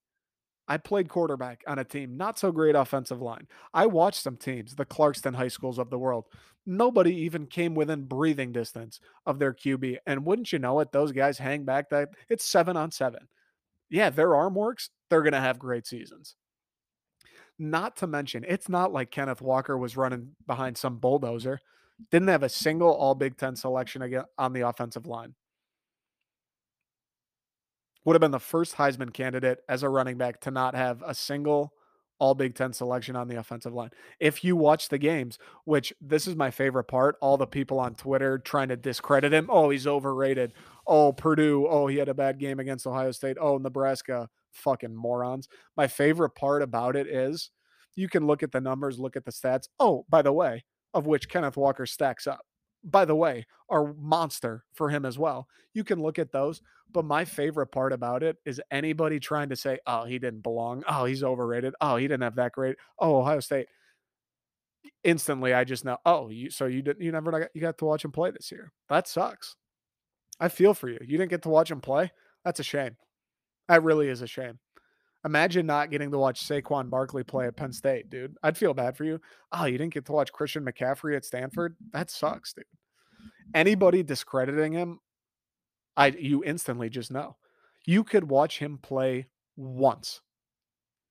[0.68, 3.48] I played quarterback on a team, not so great offensive line.
[3.74, 6.26] I watched some teams, the Clarkston high schools of the world.
[6.66, 9.98] Nobody even came within breathing distance of their QB.
[10.08, 13.28] And wouldn't you know it, those guys hang back that it's seven on seven
[13.94, 16.36] yeah, their arm works, they're going to have great seasons.
[17.60, 21.60] Not to mention, it's not like Kenneth Walker was running behind some bulldozer.
[22.10, 25.36] Didn't have a single All Big Ten selection again on the offensive line.
[28.04, 31.14] Would have been the first Heisman candidate as a running back to not have a
[31.14, 31.74] single
[32.18, 33.92] all Big Ten selection on the offensive line.
[34.20, 37.94] If you watch the games, which this is my favorite part, all the people on
[37.94, 39.48] Twitter trying to discredit him.
[39.52, 40.54] Oh, he's overrated.
[40.88, 41.68] Oh, Purdue.
[41.68, 43.38] Oh, he had a bad game against Ohio State.
[43.40, 44.28] Oh, Nebraska.
[44.54, 45.48] Fucking morons.
[45.76, 47.52] My favorite part about it is
[47.96, 49.68] you can look at the numbers, look at the stats.
[49.80, 52.46] Oh, by the way, of which Kenneth Walker stacks up
[52.84, 55.48] by the way, are monster for him as well.
[55.74, 56.62] You can look at those.
[56.92, 60.84] But my favorite part about it is anybody trying to say, oh, he didn't belong.
[60.88, 61.74] Oh, he's overrated.
[61.82, 62.76] Oh, he didn't have that great.
[63.00, 63.68] Oh, Ohio State.
[65.04, 67.86] Instantly, I just know, oh, you so you didn't you never got you got to
[67.86, 68.72] watch him play this year.
[68.90, 69.56] That sucks.
[70.40, 70.98] I feel for you.
[71.02, 72.12] You didn't get to watch him play.
[72.44, 72.98] That's a shame.
[73.68, 74.60] That really is a shame.
[75.26, 78.36] Imagine not getting to watch Saquon Barkley play at Penn State, dude.
[78.44, 79.22] I'd feel bad for you.
[79.54, 81.78] Oh, you didn't get to watch Christian McCaffrey at Stanford?
[81.94, 82.66] That sucks, dude.
[83.54, 85.00] Anybody discrediting him,
[85.96, 87.38] I you instantly just know.
[87.86, 90.22] You could watch him play once.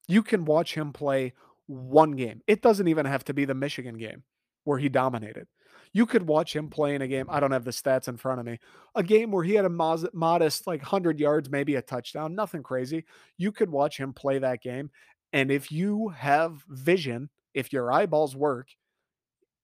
[0.08, 1.32] You can watch him play
[1.66, 2.42] one game.
[2.46, 4.24] It doesn't even have to be the Michigan game
[4.64, 5.46] where he dominated.
[5.92, 7.26] You could watch him play in a game.
[7.28, 8.58] I don't have the stats in front of me.
[8.94, 13.04] A game where he had a modest, like 100 yards, maybe a touchdown, nothing crazy.
[13.36, 14.90] You could watch him play that game.
[15.34, 18.68] And if you have vision, if your eyeballs work,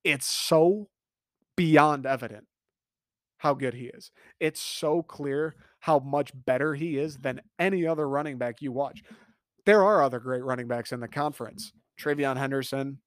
[0.05, 0.89] it's so
[1.57, 2.47] beyond evident
[3.39, 4.11] how good he is.
[4.39, 9.03] It's so clear how much better he is than any other running back you watch.
[9.64, 11.72] There are other great running backs in the conference.
[12.01, 12.99] TreVeyon Henderson,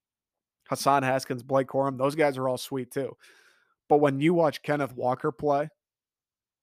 [0.71, 3.17] Hassan Haskins, Blake Corum, those guys are all sweet too.
[3.89, 5.67] But when you watch Kenneth Walker play,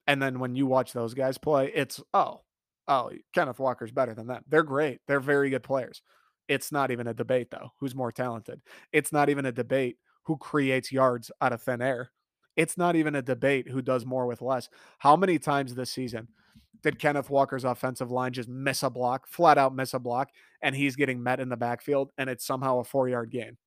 [0.06, 2.40] and then when you watch those guys play, it's oh,
[2.88, 4.42] oh, Kenneth Walker's better than them.
[4.48, 5.00] They're great.
[5.06, 6.00] They're very good players.
[6.48, 7.68] It's not even a debate though.
[7.80, 8.62] Who's more talented?
[8.94, 12.11] It's not even a debate who creates yards out of thin air.
[12.56, 14.70] It's not even a debate who does more with less.
[14.96, 16.28] How many times this season
[16.82, 20.30] did Kenneth Walker's offensive line just miss a block, flat out miss a block,
[20.62, 23.59] and he's getting met in the backfield, and it's somehow a four yard gain?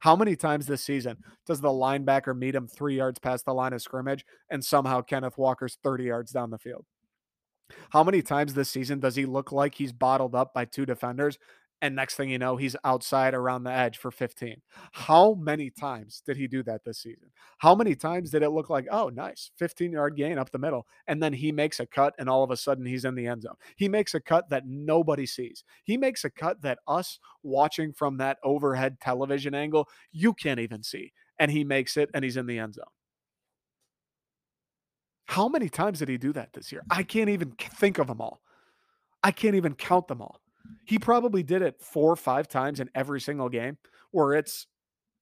[0.00, 3.72] How many times this season does the linebacker meet him three yards past the line
[3.72, 6.84] of scrimmage and somehow Kenneth Walker's 30 yards down the field?
[7.90, 11.38] How many times this season does he look like he's bottled up by two defenders
[11.82, 14.62] and next thing you know, he's outside around the edge for 15.
[14.92, 17.30] How many times did he do that this season?
[17.58, 20.86] How many times did it look like, oh, nice, 15 yard gain up the middle?
[21.06, 23.42] And then he makes a cut and all of a sudden he's in the end
[23.42, 23.56] zone.
[23.76, 25.64] He makes a cut that nobody sees.
[25.84, 30.82] He makes a cut that us watching from that overhead television angle, you can't even
[30.82, 31.12] see.
[31.38, 32.84] And he makes it and he's in the end zone.
[35.26, 36.82] How many times did he do that this year?
[36.90, 38.40] I can't even think of them all.
[39.22, 40.40] I can't even count them all.
[40.84, 43.78] He probably did it four or five times in every single game
[44.10, 44.66] where it's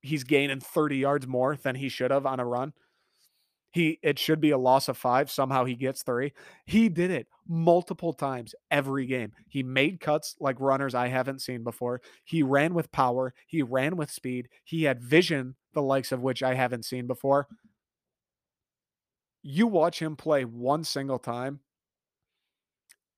[0.03, 2.72] he's gaining 30 yards more than he should have on a run.
[3.70, 6.32] He it should be a loss of 5, somehow he gets 3.
[6.64, 9.32] He did it multiple times every game.
[9.49, 12.01] He made cuts like runners I haven't seen before.
[12.24, 16.42] He ran with power, he ran with speed, he had vision the likes of which
[16.42, 17.49] I haven't seen before.
[19.42, 21.61] You watch him play one single time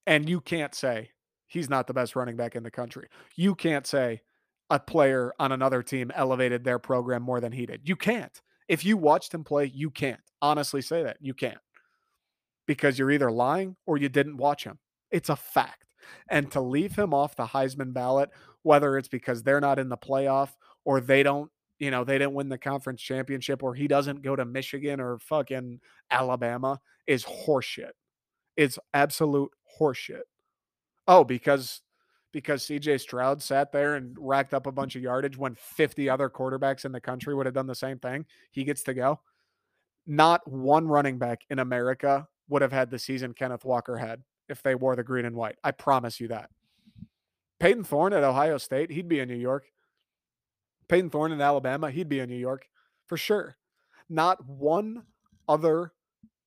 [0.07, 1.11] and you can't say
[1.47, 3.09] he's not the best running back in the country.
[3.37, 4.23] You can't say
[4.71, 7.83] a player on another team elevated their program more than he did.
[7.85, 8.41] You can't.
[8.69, 10.21] If you watched him play, you can't.
[10.43, 11.19] Honestly say that.
[11.21, 11.59] You can't.
[12.67, 14.79] Because you're either lying or you didn't watch him.
[15.11, 15.85] It's a fact.
[16.29, 18.31] And to leave him off the Heisman ballot,
[18.63, 20.51] whether it's because they're not in the playoff
[20.85, 24.35] or they don't, you know, they didn't win the conference championship or he doesn't go
[24.35, 25.81] to Michigan or fucking
[26.11, 27.93] Alabama is horseshit.
[28.57, 30.23] It's absolute horseshit.
[31.09, 31.83] Oh, because
[32.33, 36.29] because CJ Stroud sat there and racked up a bunch of yardage when 50 other
[36.29, 38.27] quarterbacks in the country would have done the same thing.
[38.51, 39.21] He gets to go.
[40.07, 44.63] Not one running back in America would have had the season Kenneth Walker had if
[44.63, 45.57] they wore the green and white.
[45.65, 46.51] I promise you that.
[47.59, 49.65] Payton Thorne at Ohio State, he'd be in New York.
[50.89, 52.69] Payton Thorne in Alabama, he'd be in New York
[53.07, 53.57] for sure.
[54.09, 55.05] Not one
[55.49, 55.93] other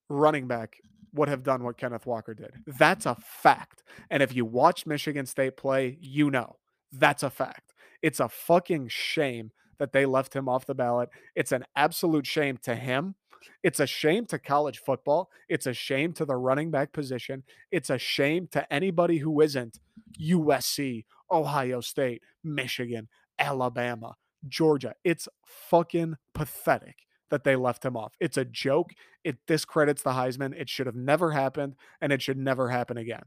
[0.08, 0.78] running back
[1.14, 2.52] would have done what Kenneth Walker did.
[2.66, 3.84] That's a fact.
[4.10, 6.58] And if you watch Michigan State play, you know
[6.92, 7.74] that's a fact.
[8.02, 11.10] It's a fucking shame that they left him off the ballot.
[11.36, 13.16] It's an absolute shame to him.
[13.64, 15.30] It's a shame to college football.
[15.48, 17.44] It's a shame to the running back position.
[17.72, 19.80] It's a shame to anybody who isn't
[20.22, 23.08] USC, Ohio State, Michigan,
[23.38, 24.16] Alabama,
[24.48, 24.96] Georgia.
[25.04, 26.98] It's fucking pathetic
[27.30, 28.14] that they left him off.
[28.20, 28.92] It's a joke.
[29.24, 30.54] It discredits the Heisman.
[30.60, 33.24] It should have never happened, and it should never happen again.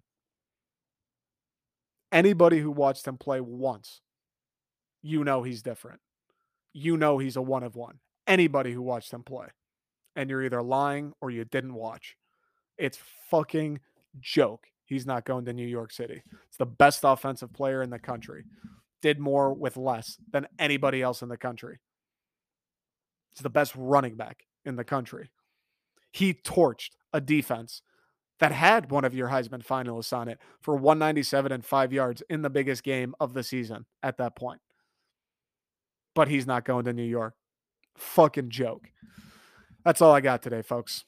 [2.10, 4.00] Anybody who watched him play once,
[5.02, 6.00] you know he's different.
[6.72, 7.98] You know he's a one of one.
[8.26, 9.46] Anybody who watched him play.
[10.14, 12.16] And you're either lying or you didn't watch.
[12.76, 12.98] It's
[13.30, 13.80] fucking
[14.20, 14.66] joke.
[14.84, 16.22] He's not going to New York City.
[16.48, 18.44] It's the best offensive player in the country.
[19.00, 21.78] Did more with less than anybody else in the country.
[23.34, 25.30] He's the best running back in the country.
[26.12, 27.82] He torched a defense
[28.40, 32.42] that had one of your Heisman finalists on it for 197 and five yards in
[32.42, 34.60] the biggest game of the season at that point.
[36.14, 37.34] But he's not going to New York.
[37.96, 38.90] Fucking joke.
[39.84, 41.04] That's all I got today, folks.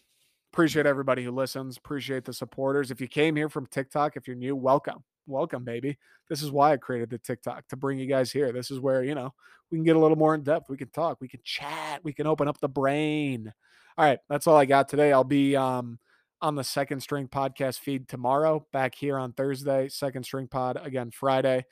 [0.52, 1.76] Appreciate everybody who listens.
[1.76, 2.90] Appreciate the supporters.
[2.90, 5.98] If you came here from TikTok, if you're new, welcome welcome, baby.
[6.28, 8.52] This is why I created the TikTok to bring you guys here.
[8.52, 9.32] This is where, you know,
[9.70, 10.68] we can get a little more in depth.
[10.68, 13.52] We can talk, we can chat, we can open up the brain.
[13.96, 15.12] All right, that's all I got today.
[15.12, 15.98] I'll be um
[16.40, 21.10] on the second string podcast feed tomorrow, back here on Thursday, second string pod again
[21.10, 21.64] Friday.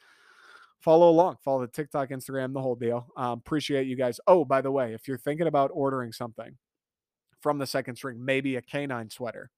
[0.81, 3.07] Follow along, follow the TikTok, Instagram, the whole deal.
[3.17, 4.19] Um, appreciate you guys.
[4.27, 6.57] Oh, by the way, if you're thinking about ordering something
[7.41, 9.51] from the second string, maybe a K9 sweater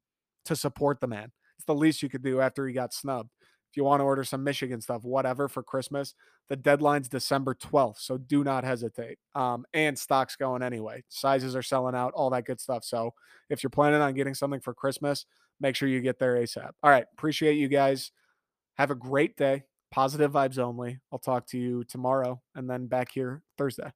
[0.46, 3.30] to support the man, it's the least you could do after he got snubbed
[3.74, 6.14] if you want to order some Michigan stuff, whatever for Christmas,
[6.48, 7.98] the deadline's December 12th.
[7.98, 9.18] So do not hesitate.
[9.34, 11.02] Um, and stock's going anyway.
[11.08, 12.84] Sizes are selling out, all that good stuff.
[12.84, 13.14] So
[13.50, 15.26] if you're planning on getting something for Christmas,
[15.58, 16.70] make sure you get there ASAP.
[16.84, 17.04] All right.
[17.14, 18.12] Appreciate you guys.
[18.74, 19.64] Have a great day.
[19.90, 21.00] Positive vibes only.
[21.10, 23.90] I'll talk to you tomorrow and then back here Thursday.